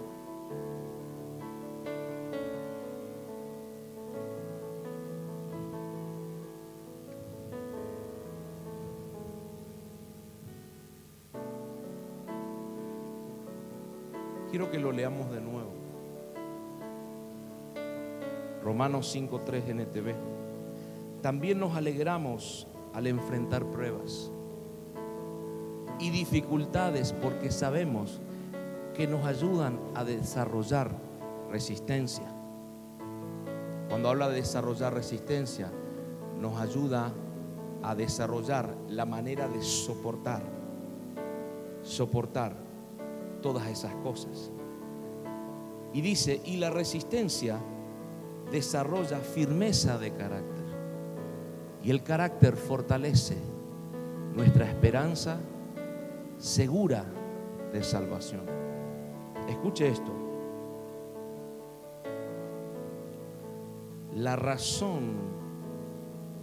Quiero 14.50 14.70
que 14.70 14.78
lo 14.78 14.92
leamos 14.92 15.32
de 15.32 15.42
nuevo. 15.42 15.72
Romanos 18.64 19.16
5.3 19.16 19.70
NTV. 19.70 20.33
También 21.24 21.58
nos 21.58 21.78
alegramos 21.78 22.68
al 22.94 23.08
enfrentar 23.08 23.66
pruebas 23.68 24.30
y 25.98 26.10
dificultades 26.10 27.14
porque 27.14 27.50
sabemos 27.50 28.20
que 28.94 29.08
nos 29.08 29.26
ayudan 29.26 29.80
a 29.96 30.04
desarrollar 30.04 30.92
resistencia. 31.50 32.26
Cuando 33.88 34.10
habla 34.10 34.28
de 34.28 34.36
desarrollar 34.36 34.94
resistencia, 34.94 35.72
nos 36.42 36.60
ayuda 36.60 37.14
a 37.84 37.96
desarrollar 37.96 38.76
la 38.90 39.06
manera 39.06 39.48
de 39.48 39.62
soportar. 39.62 40.44
Soportar 41.84 42.54
todas 43.42 43.68
esas 43.68 43.96
cosas. 43.96 44.52
Y 45.94 46.02
dice, 46.02 46.42
y 46.44 46.58
la 46.58 46.70
resistencia 46.70 47.60
desarrolla 48.52 49.20
firmeza 49.20 49.98
de 49.98 50.12
carácter. 50.12 50.53
Y 51.84 51.92
el 51.92 52.02
carácter 52.02 52.56
fortalece 52.56 53.38
nuestra 54.34 54.66
esperanza 54.66 55.38
segura 56.38 57.06
de 57.72 57.84
salvación. 57.84 58.42
Escuche 59.48 59.90
esto. 59.90 60.12
La 64.16 64.36
razón 64.36 65.16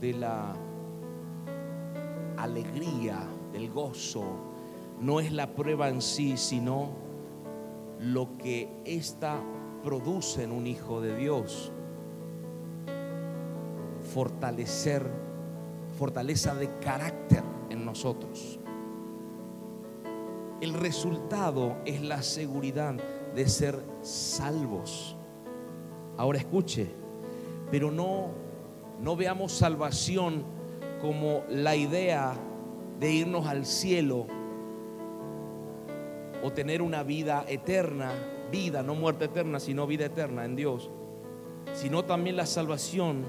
de 0.00 0.12
la 0.12 0.54
alegría, 2.36 3.18
del 3.52 3.70
gozo, 3.70 4.24
no 5.00 5.20
es 5.20 5.32
la 5.32 5.54
prueba 5.54 5.88
en 5.88 6.02
sí, 6.02 6.36
sino 6.36 6.90
lo 8.00 8.36
que 8.38 8.68
ésta 8.84 9.40
produce 9.82 10.44
en 10.44 10.52
un 10.52 10.66
hijo 10.66 11.00
de 11.00 11.16
Dios. 11.16 11.72
Fortalecer, 14.12 15.29
fortaleza 16.00 16.54
de 16.54 16.78
carácter 16.78 17.42
en 17.68 17.84
nosotros. 17.84 18.58
El 20.62 20.72
resultado 20.72 21.76
es 21.84 22.00
la 22.00 22.22
seguridad 22.22 22.94
de 23.34 23.46
ser 23.46 23.78
salvos. 24.00 25.14
Ahora 26.16 26.38
escuche, 26.38 26.88
pero 27.70 27.90
no 27.90 28.30
no 28.98 29.14
veamos 29.14 29.52
salvación 29.52 30.42
como 31.02 31.42
la 31.50 31.76
idea 31.76 32.34
de 32.98 33.12
irnos 33.12 33.46
al 33.46 33.66
cielo 33.66 34.26
o 36.42 36.50
tener 36.52 36.80
una 36.80 37.02
vida 37.02 37.44
eterna, 37.46 38.12
vida, 38.50 38.82
no 38.82 38.94
muerte 38.94 39.26
eterna, 39.26 39.60
sino 39.60 39.86
vida 39.86 40.06
eterna 40.06 40.46
en 40.46 40.56
Dios, 40.56 40.90
sino 41.74 42.06
también 42.06 42.36
la 42.36 42.46
salvación, 42.46 43.24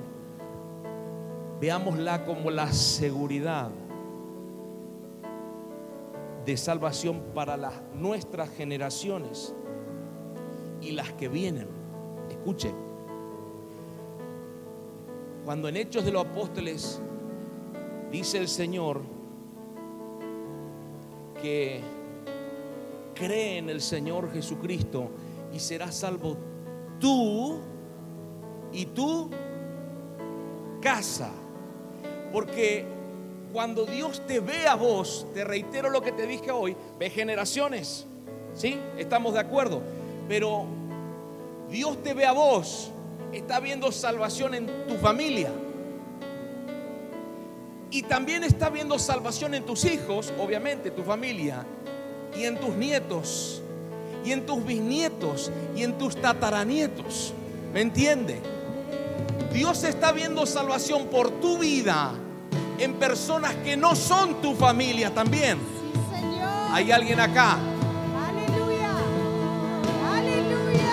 veámosla 1.61 2.25
como 2.25 2.49
la 2.49 2.73
seguridad 2.73 3.69
de 6.43 6.57
salvación 6.57 7.21
para 7.35 7.55
las 7.55 7.75
nuestras 7.93 8.49
generaciones 8.49 9.53
y 10.81 10.91
las 10.93 11.13
que 11.13 11.27
vienen. 11.27 11.67
Escuche, 12.31 12.73
cuando 15.45 15.67
en 15.67 15.77
Hechos 15.77 16.03
de 16.03 16.11
los 16.11 16.25
Apóstoles 16.25 16.99
dice 18.11 18.39
el 18.39 18.47
Señor 18.47 19.01
que 21.43 21.81
cree 23.13 23.59
en 23.59 23.69
el 23.69 23.81
Señor 23.81 24.31
Jesucristo 24.31 25.11
y 25.53 25.59
serás 25.59 25.93
salvo 25.93 26.37
tú 26.99 27.59
y 28.73 28.87
tu 28.87 29.29
casa. 30.81 31.31
Porque 32.31 32.85
cuando 33.51 33.85
Dios 33.85 34.21
te 34.27 34.39
ve 34.39 34.67
a 34.67 34.75
vos, 34.75 35.25
te 35.33 35.43
reitero 35.43 35.89
lo 35.89 36.01
que 36.01 36.11
te 36.11 36.25
dije 36.25 36.51
hoy, 36.51 36.75
ve 36.97 37.09
generaciones. 37.09 38.05
¿Sí? 38.55 38.79
Estamos 38.97 39.33
de 39.33 39.39
acuerdo. 39.39 39.81
Pero 40.27 40.65
Dios 41.69 42.01
te 42.03 42.13
ve 42.13 42.25
a 42.25 42.31
vos, 42.31 42.91
está 43.33 43.59
viendo 43.59 43.91
salvación 43.91 44.53
en 44.53 44.67
tu 44.87 44.95
familia. 44.95 45.51
Y 47.89 48.03
también 48.03 48.43
está 48.43 48.69
viendo 48.69 48.97
salvación 48.97 49.53
en 49.53 49.65
tus 49.65 49.83
hijos, 49.83 50.33
obviamente, 50.39 50.91
tu 50.91 51.03
familia, 51.03 51.65
y 52.37 52.45
en 52.45 52.57
tus 52.57 52.73
nietos, 52.75 53.61
y 54.23 54.31
en 54.31 54.45
tus 54.45 54.65
bisnietos, 54.65 55.51
y 55.75 55.83
en 55.83 55.97
tus 55.97 56.15
tataranietos. 56.15 57.33
¿Me 57.73 57.81
entiende? 57.81 58.39
Dios 59.51 59.83
está 59.83 60.13
viendo 60.13 60.45
salvación 60.45 61.07
por 61.07 61.29
tu 61.41 61.57
vida 61.57 62.13
en 62.83 62.93
personas 62.93 63.53
que 63.63 63.77
no 63.77 63.95
son 63.95 64.41
tu 64.41 64.55
familia 64.55 65.13
también. 65.13 65.59
Sí, 65.59 66.19
Señor. 66.19 66.49
Hay 66.71 66.91
alguien 66.91 67.19
acá. 67.19 67.57
Aleluya. 68.27 68.91
Aleluya. 70.11 70.91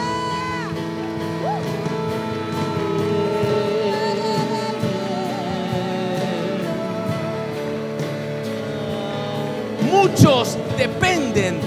Muchos 9.90 10.58
dependen 10.76 11.60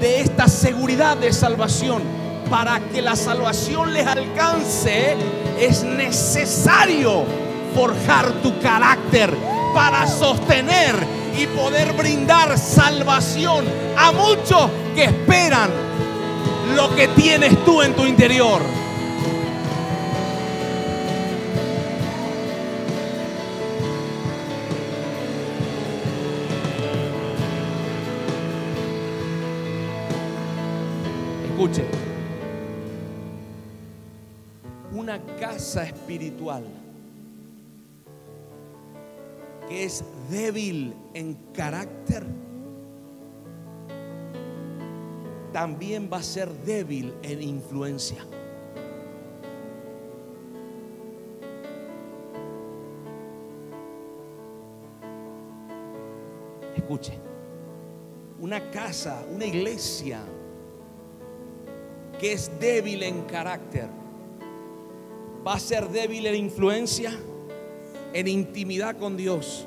de 0.00 0.20
esta 0.20 0.46
seguridad 0.46 1.16
de 1.16 1.32
salvación. 1.32 2.02
Para 2.48 2.78
que 2.78 3.02
la 3.02 3.16
salvación 3.16 3.92
les 3.92 4.06
alcance 4.06 5.16
es 5.58 5.82
necesario 5.82 7.24
forjar 7.76 8.32
tu 8.40 8.58
carácter 8.60 8.95
para 9.74 10.06
sostener 10.06 10.94
y 11.38 11.46
poder 11.46 11.92
brindar 11.92 12.58
salvación 12.58 13.64
a 13.96 14.12
muchos 14.12 14.70
que 14.94 15.04
esperan 15.04 15.70
lo 16.74 16.94
que 16.94 17.08
tienes 17.08 17.64
tú 17.64 17.82
en 17.82 17.94
tu 17.94 18.04
interior. 18.04 18.60
Escuche, 31.50 31.84
una 34.92 35.18
casa 35.38 35.84
espiritual 35.84 36.64
que 39.68 39.84
es 39.84 40.04
débil 40.30 40.94
en 41.14 41.34
carácter, 41.52 42.24
también 45.52 46.08
va 46.12 46.18
a 46.18 46.22
ser 46.22 46.50
débil 46.64 47.14
en 47.22 47.42
influencia. 47.42 48.24
Escuche, 56.76 57.18
una 58.38 58.70
casa, 58.70 59.24
una 59.34 59.46
iglesia 59.46 60.20
que 62.18 62.32
es 62.32 62.50
débil 62.60 63.02
en 63.02 63.22
carácter, 63.22 63.88
va 65.46 65.54
a 65.54 65.58
ser 65.58 65.88
débil 65.88 66.26
en 66.26 66.34
influencia, 66.34 67.12
en 68.16 68.28
intimidad 68.28 68.96
con 68.96 69.14
Dios 69.14 69.66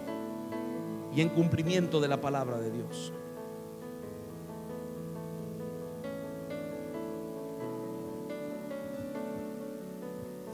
y 1.16 1.22
en 1.22 1.30
cumplimiento 1.30 2.02
de 2.02 2.08
la 2.08 2.20
palabra 2.20 2.58
de 2.60 2.72
Dios. 2.72 3.14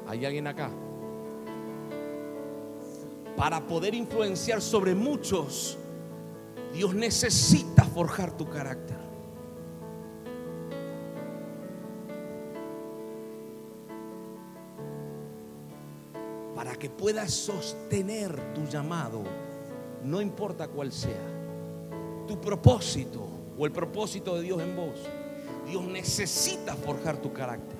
¿Hay 0.05 0.25
alguien 0.25 0.45
acá? 0.47 0.71
Para 3.37 3.65
poder 3.65 3.93
influenciar 3.93 4.61
sobre 4.61 4.93
muchos, 4.93 5.77
Dios 6.73 6.93
necesita 6.93 7.85
forjar 7.85 8.35
tu 8.35 8.49
carácter. 8.49 8.94
Que 16.85 16.89
puedas 16.91 17.31
sostener 17.33 18.53
tu 18.53 18.63
llamado, 18.65 19.23
no 20.03 20.21
importa 20.21 20.67
cuál 20.67 20.91
sea, 20.91 21.17
tu 22.27 22.39
propósito 22.39 23.27
o 23.57 23.65
el 23.65 23.71
propósito 23.71 24.35
de 24.35 24.43
Dios 24.43 24.61
en 24.61 24.75
vos. 24.75 24.99
Dios 25.67 25.83
necesita 25.85 26.75
forjar 26.75 27.17
tu 27.17 27.33
carácter. 27.33 27.75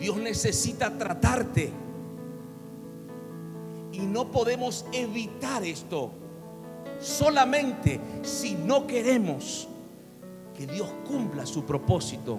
Dios 0.00 0.16
necesita 0.16 0.96
tratarte. 0.96 1.70
Y 3.92 3.98
no 3.98 4.30
podemos 4.30 4.86
evitar 4.90 5.66
esto 5.66 6.12
solamente 6.98 8.00
si 8.22 8.54
no 8.54 8.86
queremos 8.86 9.68
que 10.56 10.66
Dios 10.66 10.88
cumpla 11.06 11.44
su 11.44 11.66
propósito 11.66 12.38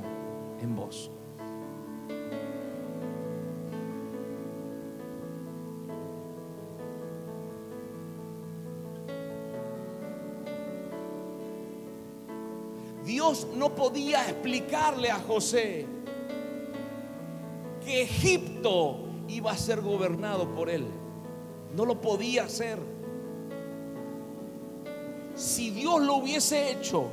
en 0.60 0.76
vos. 0.76 1.12
Dios 13.28 13.48
no 13.56 13.76
podía 13.76 14.30
explicarle 14.30 15.12
a 15.12 15.20
José 15.20 15.86
que 17.84 18.04
Egipto 18.04 19.00
iba 19.28 19.52
a 19.52 19.58
ser 19.58 19.82
gobernado 19.82 20.48
por 20.56 20.70
él. 20.70 20.86
No 21.76 21.84
lo 21.84 22.00
podía 22.00 22.46
hacer. 22.46 22.80
Si 25.36 25.72
Dios 25.72 26.02
lo 26.04 26.16
hubiese 26.16 26.72
hecho, 26.72 27.08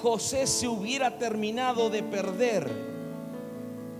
José 0.00 0.46
se 0.46 0.66
hubiera 0.68 1.18
terminado 1.18 1.90
de 1.90 2.02
perder 2.02 2.70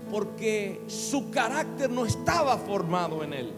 porque 0.09 0.81
su 0.87 1.29
carácter 1.29 1.91
no 1.91 2.03
estaba 2.03 2.57
formado 2.57 3.23
en 3.23 3.33
él. 3.33 3.53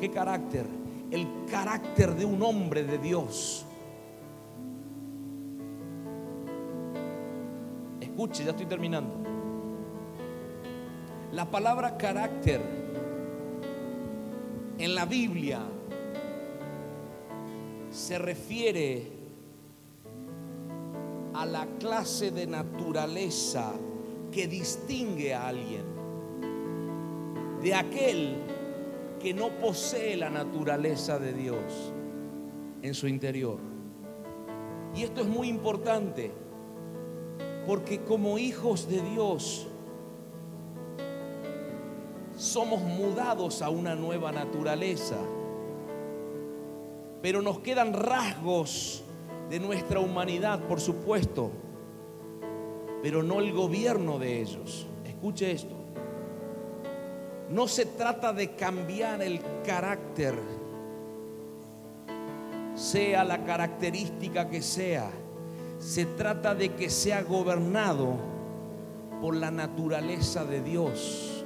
¿Qué 0.00 0.10
carácter? 0.10 0.79
El 1.10 1.26
carácter 1.50 2.14
de 2.14 2.24
un 2.24 2.42
hombre 2.42 2.84
de 2.84 2.98
Dios. 2.98 3.64
Escuche, 8.00 8.44
ya 8.44 8.50
estoy 8.50 8.66
terminando. 8.66 9.14
La 11.32 11.50
palabra 11.50 11.96
carácter 11.96 12.60
en 14.78 14.94
la 14.94 15.04
Biblia 15.04 15.60
se 17.90 18.18
refiere 18.18 19.10
a 21.34 21.46
la 21.46 21.66
clase 21.78 22.30
de 22.30 22.46
naturaleza 22.46 23.72
que 24.32 24.46
distingue 24.46 25.34
a 25.34 25.48
alguien 25.48 25.84
de 27.62 27.74
aquel 27.74 28.59
que 29.20 29.32
no 29.32 29.50
posee 29.50 30.16
la 30.16 30.30
naturaleza 30.30 31.18
de 31.18 31.32
Dios 31.32 31.92
en 32.82 32.94
su 32.94 33.06
interior. 33.06 33.58
Y 34.94 35.04
esto 35.04 35.20
es 35.20 35.28
muy 35.28 35.48
importante 35.48 36.32
Porque 37.66 38.00
como 38.00 38.38
hijos 38.38 38.88
de 38.88 39.00
Dios 39.00 39.68
somos 42.36 42.80
mudados 42.80 43.60
a 43.60 43.68
una 43.68 43.94
nueva 43.94 44.32
naturaleza. 44.32 45.18
Pero 47.20 47.42
nos 47.42 47.60
quedan 47.60 47.92
rasgos 47.92 49.04
de 49.50 49.60
nuestra 49.60 50.00
humanidad, 50.00 50.66
por 50.66 50.80
supuesto, 50.80 51.50
pero 53.02 53.22
no 53.22 53.40
el 53.40 53.52
gobierno 53.52 54.18
de 54.18 54.40
ellos. 54.40 54.86
Escuche 55.04 55.52
esto. 55.52 55.79
No 57.50 57.66
se 57.66 57.84
trata 57.84 58.32
de 58.32 58.52
cambiar 58.52 59.20
el 59.22 59.40
carácter, 59.66 60.34
sea 62.76 63.24
la 63.24 63.44
característica 63.44 64.48
que 64.48 64.62
sea. 64.62 65.10
Se 65.80 66.06
trata 66.06 66.54
de 66.54 66.74
que 66.74 66.88
sea 66.88 67.22
gobernado 67.22 68.14
por 69.20 69.34
la 69.34 69.50
naturaleza 69.50 70.44
de 70.44 70.62
Dios. 70.62 71.44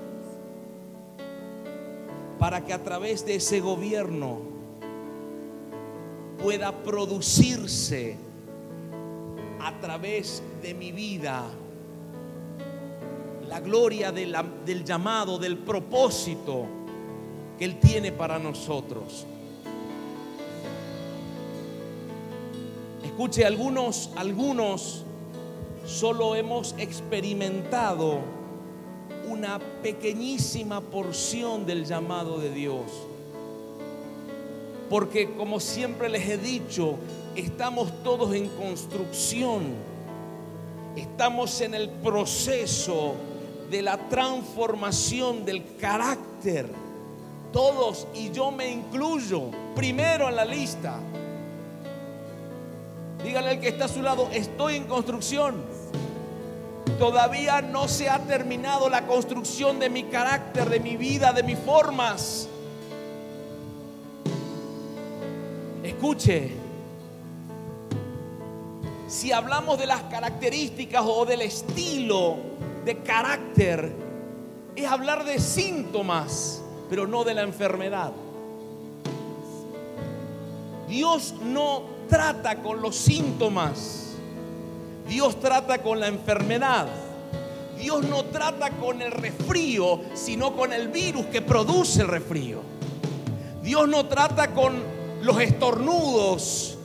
Para 2.39 2.67
que 2.67 2.75
a 2.75 2.83
través 2.83 3.25
de 3.25 3.37
ese 3.37 3.61
gobierno 3.61 4.41
pueda 6.43 6.83
producirse 6.83 8.19
a 9.59 9.81
través 9.81 10.43
de 10.61 10.75
mi 10.75 10.93
vida 10.93 11.51
la 13.55 13.61
gloria 13.61 14.11
del 14.11 14.85
llamado, 14.85 15.39
del 15.39 15.57
propósito 15.59 16.67
que 17.57 17.65
Él 17.65 17.79
tiene 17.79 18.11
para 18.11 18.37
nosotros. 18.37 19.27
Escuche, 23.05 23.45
algunos, 23.45 24.11
algunos 24.17 25.05
solo 25.87 26.35
hemos 26.35 26.75
experimentado 26.79 28.19
una 29.29 29.61
pequeñísima 29.85 30.81
porción 30.81 31.65
del 31.65 31.85
llamado 31.85 32.39
de 32.39 32.51
Dios. 32.51 32.91
Porque 34.91 35.33
como 35.37 35.61
siempre 35.61 36.09
les 36.09 36.29
he 36.29 36.39
dicho, 36.39 36.97
estamos 37.37 38.03
todos 38.03 38.35
en 38.35 38.49
construcción. 38.49 39.63
Estamos 40.97 41.61
en 41.61 41.75
el 41.75 41.89
proceso 41.89 43.15
de 43.75 43.83
la 43.83 43.99
transformación 44.09 45.45
del 45.45 45.75
carácter. 45.79 46.71
Todos, 47.53 48.07
y 48.15 48.31
yo 48.31 48.53
me 48.53 48.71
incluyo, 48.71 49.51
primero 49.75 50.29
en 50.29 50.37
la 50.37 50.45
lista. 50.45 51.01
Dígale 53.25 53.51
al 53.51 53.61
que 53.61 53.71
está 53.71 53.87
a 53.87 53.89
su 53.89 54.01
lado, 54.01 54.29
estoy 54.33 54.77
en 54.77 54.85
construcción. 54.85 55.57
Todavía 57.01 57.63
no 57.63 57.89
se 57.89 58.09
ha 58.09 58.21
terminado 58.21 58.89
la 58.89 59.09
construcción 59.09 59.81
de 59.81 59.91
mi 59.91 60.05
carácter, 60.05 60.71
de 60.71 60.79
mi 60.79 60.97
vida, 60.97 61.33
de 61.33 61.43
mis 61.43 61.59
formas. 61.59 62.49
Escuche, 65.83 66.53
si 69.09 69.33
hablamos 69.33 69.81
de 69.81 69.87
las 69.87 70.03
características 70.05 71.03
o 71.05 71.27
del 71.27 71.41
estilo 71.41 72.55
de 72.85 72.99
carácter, 72.99 73.93
es 74.77 74.87
hablar 74.87 75.25
de 75.25 75.39
síntomas, 75.39 76.63
pero 76.91 77.07
no 77.07 77.25
de 77.25 77.35
la 77.35 77.43
enfermedad. 77.43 78.13
Dios 80.89 81.35
no 81.43 81.83
trata 82.09 82.57
con 82.63 82.81
los 82.83 82.95
síntomas, 82.97 84.15
Dios 85.09 85.39
trata 85.41 85.79
con 85.83 86.01
la 86.01 86.09
enfermedad. 86.09 86.87
Dios 87.79 88.05
no 88.05 88.25
trata 88.27 88.71
con 88.71 89.03
el 89.03 89.11
resfrío, 89.11 90.01
sino 90.15 90.57
con 90.57 90.73
el 90.73 90.89
virus 90.89 91.27
que 91.27 91.43
produce 91.43 92.01
el 92.03 92.09
resfrío. 92.09 92.61
Dios 93.63 93.89
no 93.89 94.07
trata 94.07 94.53
con 94.53 94.75
los 95.23 95.39
estornudos. 95.41 96.79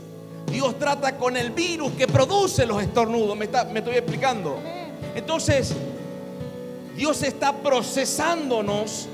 Dios 0.52 0.78
trata 0.80 1.16
con 1.18 1.38
el 1.38 1.52
virus 1.52 1.91
que 1.93 2.08
produce 2.08 2.66
los 2.66 2.82
estornudos. 2.82 3.38
¿Me, 3.38 3.45
está- 3.45 3.66
me 3.66 3.80
estoy 3.80 3.95
explicando? 3.95 4.58
Entonces, 5.16 5.74
Dios 7.00 7.24
está 7.24 7.54
procesándonos 7.54 9.08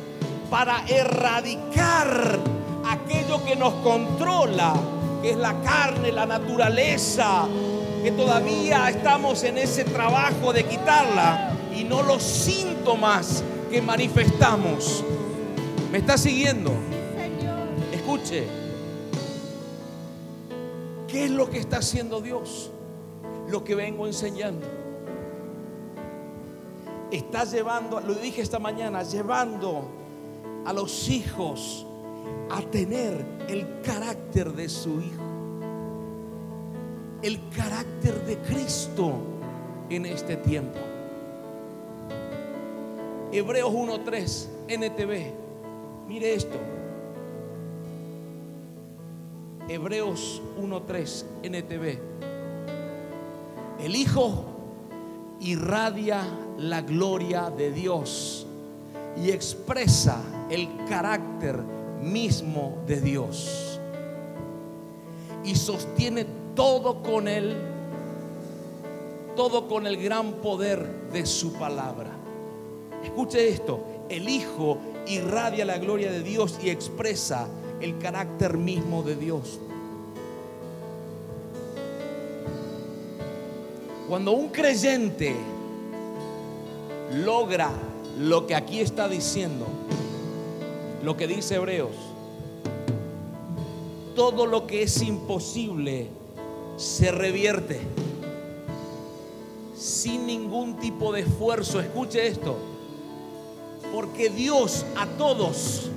para 0.50 0.88
erradicar 0.88 2.40
aquello 2.84 3.46
que 3.46 3.56
nos 3.56 3.76
controla, 3.76 4.74
que 5.22 5.30
es 5.30 5.38
la 5.38 5.62
carne, 5.62 6.12
la 6.12 6.26
naturaleza, 6.26 7.46
que 8.02 8.12
todavía 8.12 8.90
estamos 8.90 9.44
en 9.44 9.60
ese 9.60 9.84
trabajo 9.84 10.52
de 10.52 10.64
quitarla 10.64 11.52
y 11.78 11.84
no 11.84 12.02
los 12.02 12.24
síntomas 12.24 13.44
que 13.70 13.84
manifestamos. 13.84 15.04
¿Me 15.92 16.00
está 16.00 16.18
siguiendo? 16.18 16.72
Escuche, 17.94 18.48
¿qué 21.08 21.26
es 21.26 21.30
lo 21.30 21.52
que 21.52 21.60
está 21.60 21.78
haciendo 21.78 22.20
Dios? 22.20 22.72
Lo 23.48 23.64
que 23.64 23.76
vengo 23.76 24.08
enseñando. 24.08 24.75
Está 27.12 27.44
llevando, 27.46 28.00
lo 28.00 28.16
dije 28.16 28.42
esta 28.42 28.60
mañana, 28.60 29.04
llevando 29.04 29.88
a 30.66 30.74
los 30.74 31.10
hijos 31.10 31.86
a 32.50 32.62
tener 32.62 33.26
el 33.48 33.82
carácter 33.82 34.52
de 34.54 34.70
su 34.70 35.00
hijo. 35.00 35.24
El 37.22 37.40
carácter 37.50 38.26
de 38.26 38.38
Cristo 38.40 39.14
en 39.90 40.06
este 40.06 40.38
tiempo. 40.38 40.80
Hebreos 43.32 43.72
1.3, 43.72 44.48
NTV. 44.68 45.34
Mire 46.08 46.34
esto. 46.36 46.58
Hebreos 49.68 50.42
1.3 50.60 51.26
NTV. 51.44 52.00
El 53.84 53.96
Hijo 53.96 54.46
irradia 55.40 56.24
la 56.58 56.82
gloria 56.82 57.50
de 57.50 57.72
Dios 57.72 58.46
y 59.24 59.32
expresa 59.32 60.22
el 60.50 60.68
carácter 60.88 61.60
mismo 62.02 62.78
de 62.86 63.02
Dios. 63.02 63.80
Y 65.44 65.56
sostiene 65.56 66.26
todo 66.56 67.04
con 67.04 67.28
él, 67.28 67.56
todo 69.36 69.68
con 69.68 69.86
el 69.86 70.02
gran 70.02 70.34
poder 70.34 71.10
de 71.12 71.26
su 71.26 71.54
palabra. 71.54 72.12
Escuche 73.04 73.48
esto, 73.48 73.84
el 74.10 74.28
Hijo 74.28 74.78
irradia 75.08 75.66
la 75.66 75.78
gloria 75.78 76.12
de 76.12 76.24
Dios 76.24 76.60
y 76.64 76.70
expresa 76.70 77.48
el 77.80 77.98
carácter 78.00 78.58
mismo 78.58 79.04
de 79.04 79.16
Dios. 79.16 79.60
Cuando 84.08 84.34
un 84.34 84.50
creyente 84.50 85.36
logra 87.12 87.72
lo 88.20 88.46
que 88.46 88.54
aquí 88.54 88.80
está 88.80 89.10
diciendo, 89.10 89.66
lo 91.04 91.18
que 91.18 91.28
dice 91.28 91.56
Hebreos, 91.56 91.96
todo 94.16 94.46
lo 94.46 94.68
que 94.68 94.84
es 94.84 95.02
imposible 95.02 96.08
se 96.78 97.12
revierte 97.12 97.82
sin 99.76 100.28
ningún 100.28 100.78
tipo 100.78 101.12
de 101.12 101.22
esfuerzo. 101.22 101.80
Escuche 101.80 102.28
esto, 102.28 102.58
porque 103.92 104.30
Dios 104.30 104.86
a 104.96 105.08
todos 105.18 105.90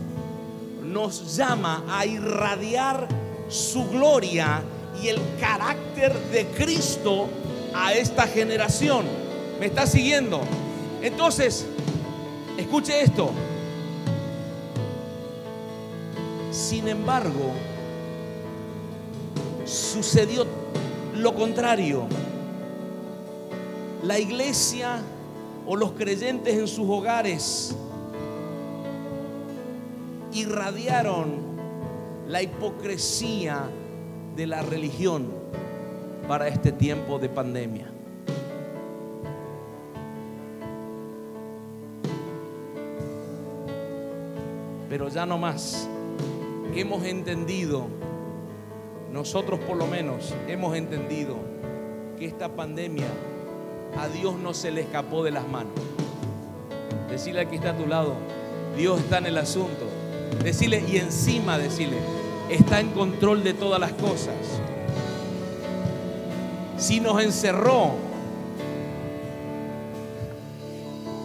nos 0.83 1.37
llama 1.37 1.85
a 1.89 2.07
irradiar 2.07 3.07
su 3.49 3.87
gloria 3.89 4.63
y 5.03 5.09
el 5.09 5.21
carácter 5.39 6.19
de 6.31 6.47
Cristo 6.47 7.29
a 7.75 7.93
esta 7.93 8.27
generación. 8.27 9.07
¿Me 9.61 9.67
está 9.67 9.87
siguiendo? 9.87 10.41
Entonces, 11.03 11.67
escuche 12.57 13.03
esto. 13.03 13.31
Sin 16.51 16.89
embargo, 16.89 17.53
sucedió 19.65 20.47
lo 21.15 21.35
contrario. 21.35 22.07
La 24.03 24.19
iglesia 24.19 25.03
o 25.67 25.77
los 25.77 25.93
creyentes 25.93 26.57
en 26.57 26.69
sus 26.69 26.89
hogares 26.89 27.75
irradiaron 30.33 31.49
la 32.27 32.43
hipocresía 32.43 33.69
de 34.37 34.47
la 34.47 34.63
religión 34.63 35.38
para 36.29 36.47
este 36.47 36.73
tiempo 36.73 37.19
de 37.19 37.31
pandemia. 37.31 37.87
Pero 44.91 45.09
ya 45.09 45.25
no 45.25 45.39
más. 45.39 45.89
Hemos 46.75 47.05
entendido, 47.05 47.87
nosotros 49.11 49.59
por 49.61 49.79
lo 49.79 49.87
menos 49.87 50.35
hemos 50.47 50.77
entendido 50.77 51.37
que 52.19 52.27
esta 52.27 52.51
pandemia 52.51 53.07
a 53.99 54.09
Dios 54.09 54.37
no 54.37 54.53
se 54.53 54.71
le 54.71 54.83
escapó 54.83 55.25
de 55.25 55.31
las 55.31 55.49
manos. 55.49 55.73
Decirle 57.11 57.49
que 57.49 57.57
está 57.57 57.71
a 57.71 57.77
tu 57.77 57.87
lado, 57.87 58.15
Dios 58.77 59.01
está 59.01 59.19
en 59.19 59.27
el 59.27 59.39
asunto. 59.39 59.87
Decirle, 60.45 60.85
y 60.87 60.99
encima 60.99 61.57
decirle, 61.57 61.97
está 62.51 62.81
en 62.81 62.91
control 62.91 63.43
de 63.43 63.55
todas 63.55 63.81
las 63.81 63.93
cosas. 63.93 64.35
Si 66.79 67.01
nos 67.01 67.21
encerró, 67.21 67.95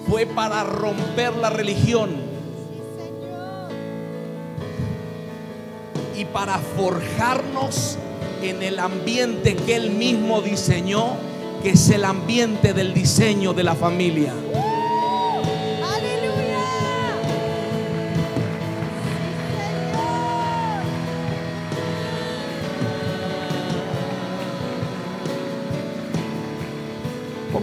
fue 0.10 0.26
para 0.26 0.64
romper 0.64 1.36
la 1.36 1.50
religión 1.50 2.10
y 6.18 6.26
para 6.26 6.58
forjarnos 6.58 7.98
en 8.42 8.64
el 8.64 8.80
ambiente 8.80 9.56
que 9.56 9.76
Él 9.76 9.92
mismo 9.92 10.42
diseñó, 10.42 11.18
que 11.62 11.72
es 11.72 11.90
el 11.90 12.06
ambiente 12.06 12.74
del 12.74 12.94
diseño 12.94 13.54
de 13.54 13.64
la 13.64 13.76
familia. 13.76 14.34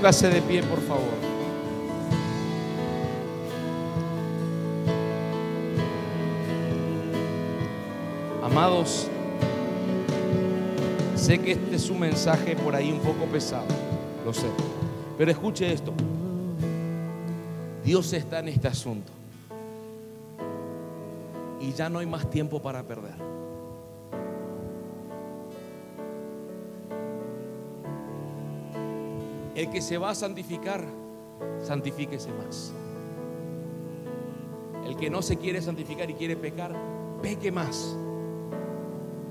Póngase 0.01 0.31
de 0.31 0.41
pie, 0.41 0.63
por 0.63 0.81
favor. 0.81 1.13
Amados, 8.43 9.09
sé 11.17 11.39
que 11.39 11.53
este 11.53 11.77
es 11.77 11.91
un 11.91 12.01
mensaje 12.01 12.57
por 12.57 12.75
ahí 12.75 12.91
un 12.91 13.01
poco 13.01 13.27
pesado, 13.27 13.67
lo 14.25 14.33
sé. 14.33 14.47
Pero 15.19 15.33
escuche 15.33 15.71
esto. 15.71 15.93
Dios 17.85 18.11
está 18.15 18.39
en 18.39 18.49
este 18.49 18.69
asunto. 18.69 19.13
Y 21.61 21.75
ya 21.75 21.91
no 21.91 21.99
hay 21.99 22.07
más 22.07 22.31
tiempo 22.31 22.63
para 22.63 22.83
perder. 22.83 23.40
El 29.61 29.69
que 29.69 29.83
se 29.83 29.99
va 29.99 30.09
a 30.09 30.15
santificar, 30.15 30.83
santifíquese 31.63 32.31
más. 32.33 32.73
El 34.87 34.97
que 34.97 35.11
no 35.11 35.21
se 35.21 35.37
quiere 35.37 35.61
santificar 35.61 36.09
y 36.09 36.15
quiere 36.15 36.35
pecar, 36.35 36.75
peque 37.21 37.53
más. 37.53 37.95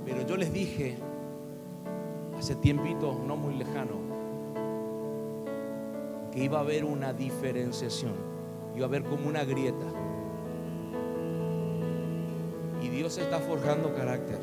Pero 0.05 0.21
yo 0.27 0.37
les 0.37 0.53
dije 0.53 0.99
hace 2.37 2.53
tiempito 2.57 3.19
no 3.25 3.37
muy 3.37 3.55
lejano 3.55 3.95
que 6.31 6.43
iba 6.43 6.59
a 6.59 6.61
haber 6.61 6.85
una 6.85 7.11
diferenciación, 7.11 8.13
iba 8.75 8.85
a 8.85 8.87
haber 8.87 9.05
como 9.05 9.27
una 9.27 9.43
grieta. 9.45 9.87
Y 12.83 12.89
Dios 12.89 13.17
está 13.17 13.39
forjando 13.39 13.95
carácter. 13.95 14.41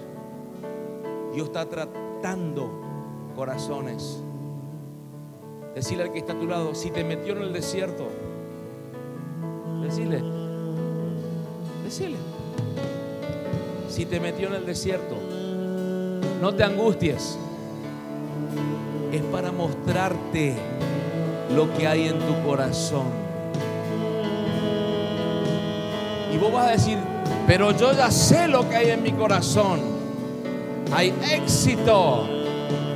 Dios 1.32 1.46
está 1.46 1.64
tratando 1.68 2.72
corazones. 3.36 4.25
Decirle 5.76 6.04
al 6.04 6.10
que 6.10 6.20
está 6.20 6.32
a 6.32 6.38
tu 6.38 6.46
lado, 6.46 6.74
si 6.74 6.90
te 6.90 7.04
metió 7.04 7.36
en 7.36 7.42
el 7.42 7.52
desierto, 7.52 8.08
decirle, 9.82 10.22
decirle, 11.84 12.16
si 13.90 14.06
te 14.06 14.18
metió 14.18 14.48
en 14.48 14.54
el 14.54 14.64
desierto, 14.64 15.16
no 16.40 16.54
te 16.54 16.64
angusties, 16.64 17.36
es 19.12 19.20
para 19.24 19.52
mostrarte 19.52 20.54
lo 21.54 21.70
que 21.74 21.86
hay 21.86 22.08
en 22.08 22.20
tu 22.20 22.42
corazón. 22.48 23.08
Y 26.32 26.38
vos 26.38 26.54
vas 26.54 26.68
a 26.68 26.70
decir, 26.70 26.96
pero 27.46 27.72
yo 27.72 27.92
ya 27.92 28.10
sé 28.10 28.48
lo 28.48 28.66
que 28.66 28.76
hay 28.76 28.90
en 28.92 29.02
mi 29.02 29.12
corazón. 29.12 29.80
Hay 30.90 31.12
éxito, 31.34 32.26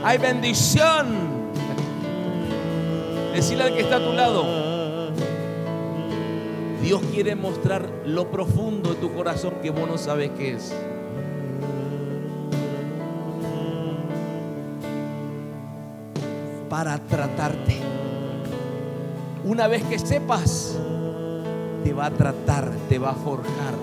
hay 0.03 0.16
bendición. 0.16 1.30
Decirle 3.35 3.64
al 3.64 3.74
que 3.74 3.81
está 3.81 3.97
a 3.97 4.05
tu 4.05 4.12
lado, 4.12 4.45
Dios 6.83 7.03
quiere 7.12 7.37
mostrar 7.37 7.89
lo 8.05 8.31
profundo 8.31 8.91
de 8.91 8.97
tu 8.97 9.12
corazón 9.12 9.55
que 9.62 9.70
vos 9.70 9.89
no 9.89 9.99
sabes 9.99 10.31
qué 10.37 10.55
es. 10.55 10.74
Para 16.68 16.99
tratarte. 16.99 17.76
Una 19.45 19.68
vez 19.68 19.83
que 19.85 19.99
sepas, 19.99 20.76
te 21.85 21.93
va 21.93 22.07
a 22.07 22.11
tratar, 22.11 22.70
te 22.89 22.99
va 22.99 23.11
a 23.11 23.14
forjar. 23.14 23.74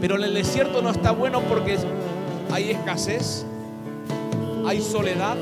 Pero 0.00 0.16
en 0.16 0.24
el 0.24 0.34
desierto 0.34 0.82
no 0.82 0.90
está 0.90 1.12
bueno 1.12 1.40
porque 1.42 1.76
hay 2.50 2.70
escasez, 2.70 3.44
hay 4.66 4.80
soledad, 4.80 5.36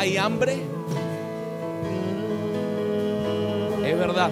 hay 0.00 0.16
hambre. 0.16 0.54
Es 3.84 3.98
verdad. 3.98 4.30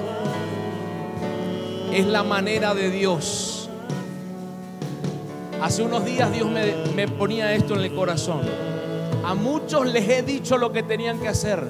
Es 1.92 2.06
la 2.06 2.22
manera 2.22 2.72
de 2.72 2.90
Dios. 2.90 3.68
Hace 5.60 5.82
unos 5.82 6.06
días 6.06 6.32
Dios 6.32 6.48
me, 6.50 6.72
me 6.96 7.06
ponía 7.06 7.52
esto 7.52 7.74
en 7.74 7.82
el 7.82 7.94
corazón. 7.94 8.40
A 9.22 9.34
muchos 9.34 9.86
les 9.86 10.08
he 10.08 10.22
dicho 10.22 10.56
lo 10.56 10.72
que 10.72 10.82
tenían 10.82 11.20
que 11.20 11.28
hacer. 11.28 11.62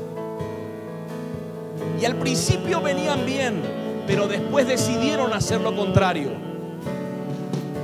Y 2.00 2.04
al 2.04 2.14
principio 2.14 2.80
venían 2.80 3.26
bien, 3.26 3.60
pero 4.06 4.28
después 4.28 4.68
decidieron 4.68 5.32
hacer 5.32 5.60
lo 5.60 5.74
contrario. 5.74 6.30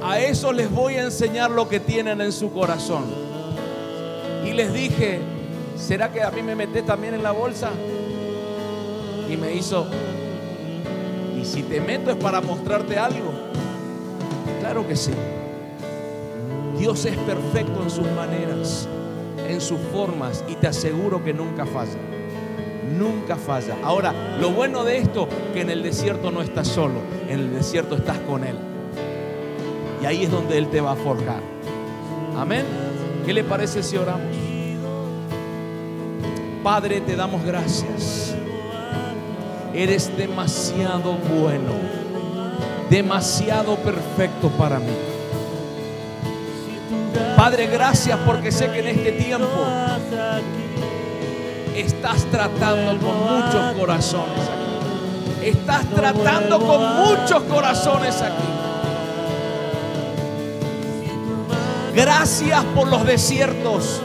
A 0.01 0.21
eso 0.21 0.53
les 0.53 0.71
voy 0.71 0.95
a 0.95 1.03
enseñar 1.03 1.51
lo 1.51 1.69
que 1.69 1.81
tienen 1.81 2.21
en 2.21 2.31
su 2.31 2.53
corazón. 2.53 3.03
Y 4.45 4.53
les 4.53 4.73
dije, 4.73 5.34
¿será 5.85 6.11
que 6.11 6.23
a 6.23 6.31
mí 6.31 6.43
me 6.43 6.57
metes 6.57 6.85
también 6.87 7.15
en 7.15 7.23
la 7.23 7.33
bolsa? 7.33 7.71
Y 9.31 9.37
me 9.37 9.55
hizo, 9.55 9.87
¿y 11.39 11.45
si 11.45 11.63
te 11.63 11.81
meto 11.81 12.11
es 12.11 12.17
para 12.17 12.41
mostrarte 12.41 12.97
algo? 12.99 13.33
Claro 14.61 14.87
que 14.89 14.97
sí. 14.97 15.13
Dios 16.79 17.05
es 17.05 17.17
perfecto 17.19 17.83
en 17.83 17.91
sus 17.91 18.11
maneras, 18.13 18.89
en 19.47 19.61
sus 19.61 19.79
formas, 19.93 20.43
y 20.49 20.55
te 20.55 20.69
aseguro 20.69 21.23
que 21.23 21.35
nunca 21.35 21.67
falla. 21.67 21.99
Nunca 22.99 23.37
falla. 23.37 23.77
Ahora, 23.83 24.15
lo 24.41 24.51
bueno 24.51 24.85
de 24.85 24.99
esto, 24.99 25.29
que 25.53 25.61
en 25.61 25.71
el 25.71 25.83
desierto 25.83 26.31
no 26.31 26.41
estás 26.43 26.69
solo, 26.69 27.01
en 27.29 27.41
el 27.41 27.55
desierto 27.55 27.97
estás 27.97 28.19
con 28.21 28.45
Él. 28.45 28.57
Y 30.03 30.07
ahí 30.07 30.25
es 30.25 30.31
donde 30.31 30.57
Él 30.59 30.69
te 30.69 30.81
va 30.81 30.93
a 30.93 30.97
forjar. 30.97 31.41
Amén. 32.37 32.65
¿Qué 33.25 33.33
le 33.33 33.45
parece 33.45 33.83
si 33.83 33.97
oramos? 33.97 34.34
Padre, 36.65 37.03
te 37.03 37.15
damos 37.15 37.45
gracias. 37.45 38.35
Eres 39.75 40.17
demasiado 40.17 41.13
bueno, 41.13 41.73
demasiado 42.89 43.77
perfecto 43.77 44.49
para 44.49 44.79
mí. 44.79 44.97
Padre, 47.37 47.67
gracias 47.67 48.19
porque 48.25 48.51
sé 48.51 48.71
que 48.71 48.79
en 48.79 48.89
este 48.89 49.13
tiempo 49.13 49.47
estás 51.77 52.25
tratando 52.31 53.07
con 53.07 53.21
muchos 53.21 53.73
corazones 53.79 54.49
aquí. 54.49 55.47
Estás 55.47 55.85
tratando 55.91 56.59
con 56.61 56.97
muchos 56.97 57.43
corazones 57.43 58.23
aquí. 58.23 58.43
Gracias 61.95 62.65
por 62.75 62.89
los 62.89 63.05
desiertos, 63.05 64.01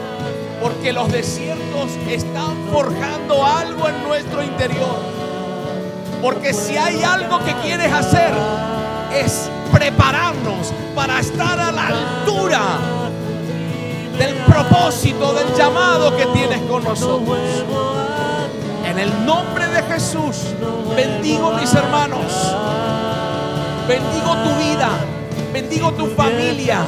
porque 0.61 0.93
los 0.93 1.11
desiertos 1.11 1.91
están 2.07 2.55
forjando 2.71 3.45
algo 3.45 3.87
en 3.87 4.03
nuestro 4.03 4.43
interior. 4.43 4.97
Porque 6.21 6.53
si 6.53 6.77
hay 6.77 7.01
algo 7.03 7.39
que 7.39 7.53
quieres 7.55 7.91
hacer 7.91 8.33
es 9.13 9.49
prepararnos 9.71 10.73
para 10.95 11.19
estar 11.19 11.59
a 11.59 11.71
la 11.71 11.87
altura 11.87 12.61
del 14.17 14.35
propósito, 14.45 15.33
del 15.33 15.53
llamado 15.55 16.15
que 16.17 16.25
tienes 16.27 16.59
con 16.63 16.83
nosotros. 16.83 17.37
En 18.85 18.99
el 18.99 19.25
nombre 19.25 19.67
de 19.67 19.81
Jesús, 19.83 20.43
bendigo 20.95 21.53
mis 21.53 21.73
hermanos, 21.73 22.25
bendigo 23.87 24.35
tu 24.43 24.55
vida, 24.55 24.89
bendigo 25.53 25.91
tu 25.93 26.07
familia. 26.07 26.85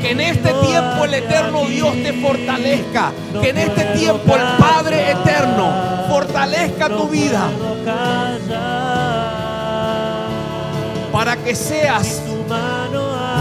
Que 0.00 0.10
en 0.10 0.20
este 0.20 0.52
tiempo 0.54 1.04
el 1.04 1.14
eterno 1.14 1.64
Dios 1.66 1.92
te 2.02 2.12
fortalezca. 2.14 3.12
Que 3.40 3.50
en 3.50 3.58
este 3.58 3.84
tiempo 3.98 4.34
el 4.34 4.42
Padre 4.58 5.12
eterno 5.12 5.70
fortalezca 6.08 6.88
tu 6.88 7.08
vida. 7.08 7.48
Para 11.12 11.36
que 11.36 11.54
seas 11.54 12.22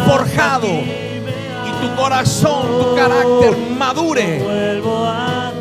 forjado 0.07 0.67
y 0.67 1.81
tu 1.81 1.95
corazón, 1.95 2.63
tu 2.79 2.95
carácter 2.95 3.57
madure 3.77 4.81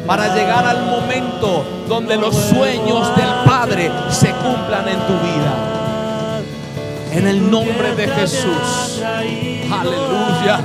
para 0.07 0.35
llegar 0.35 0.64
al 0.64 0.87
momento 0.87 1.64
donde 1.89 2.16
los 2.16 2.35
sueños 2.35 3.14
del 3.16 3.31
Padre 3.45 3.91
se 4.09 4.31
cumplan 4.31 4.89
en 4.89 5.01
tu 5.01 5.14
vida. 5.14 5.76
En 7.17 7.27
el 7.27 7.51
nombre 7.51 7.95
de 7.97 8.09
Jesús. 8.09 9.03
Aleluya. 9.73 10.61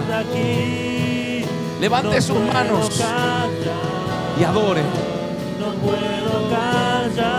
Levante 1.80 2.22
sus 2.22 2.40
manos 2.40 3.02
y 4.38 4.44
adore. 4.44 4.82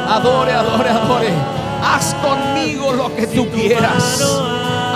Adore, 0.08 0.52
adore, 0.54 0.88
adore. 0.88 1.28
Haz 1.84 2.14
conmigo 2.14 2.94
lo 2.94 3.14
que 3.14 3.26
tú 3.26 3.50
quieras. 3.50 4.22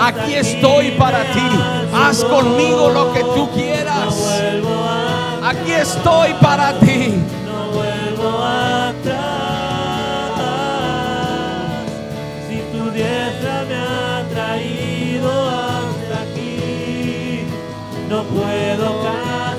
Aquí 0.01 0.33
estoy 0.33 0.91
para 0.97 1.23
ti. 1.31 1.49
Haz 1.93 2.23
conmigo 2.23 2.89
lo 2.89 3.13
que 3.13 3.23
tú 3.23 3.51
quieras. 3.51 4.41
Aquí 5.43 5.73
estoy 5.73 6.33
para 6.41 6.73
ti. 6.79 7.13
No 18.09 18.23
puedo 18.23 19.03
cantar, 19.03 19.55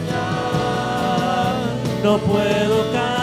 no 2.02 2.18
puedo 2.18 2.92
cantar. 2.92 3.17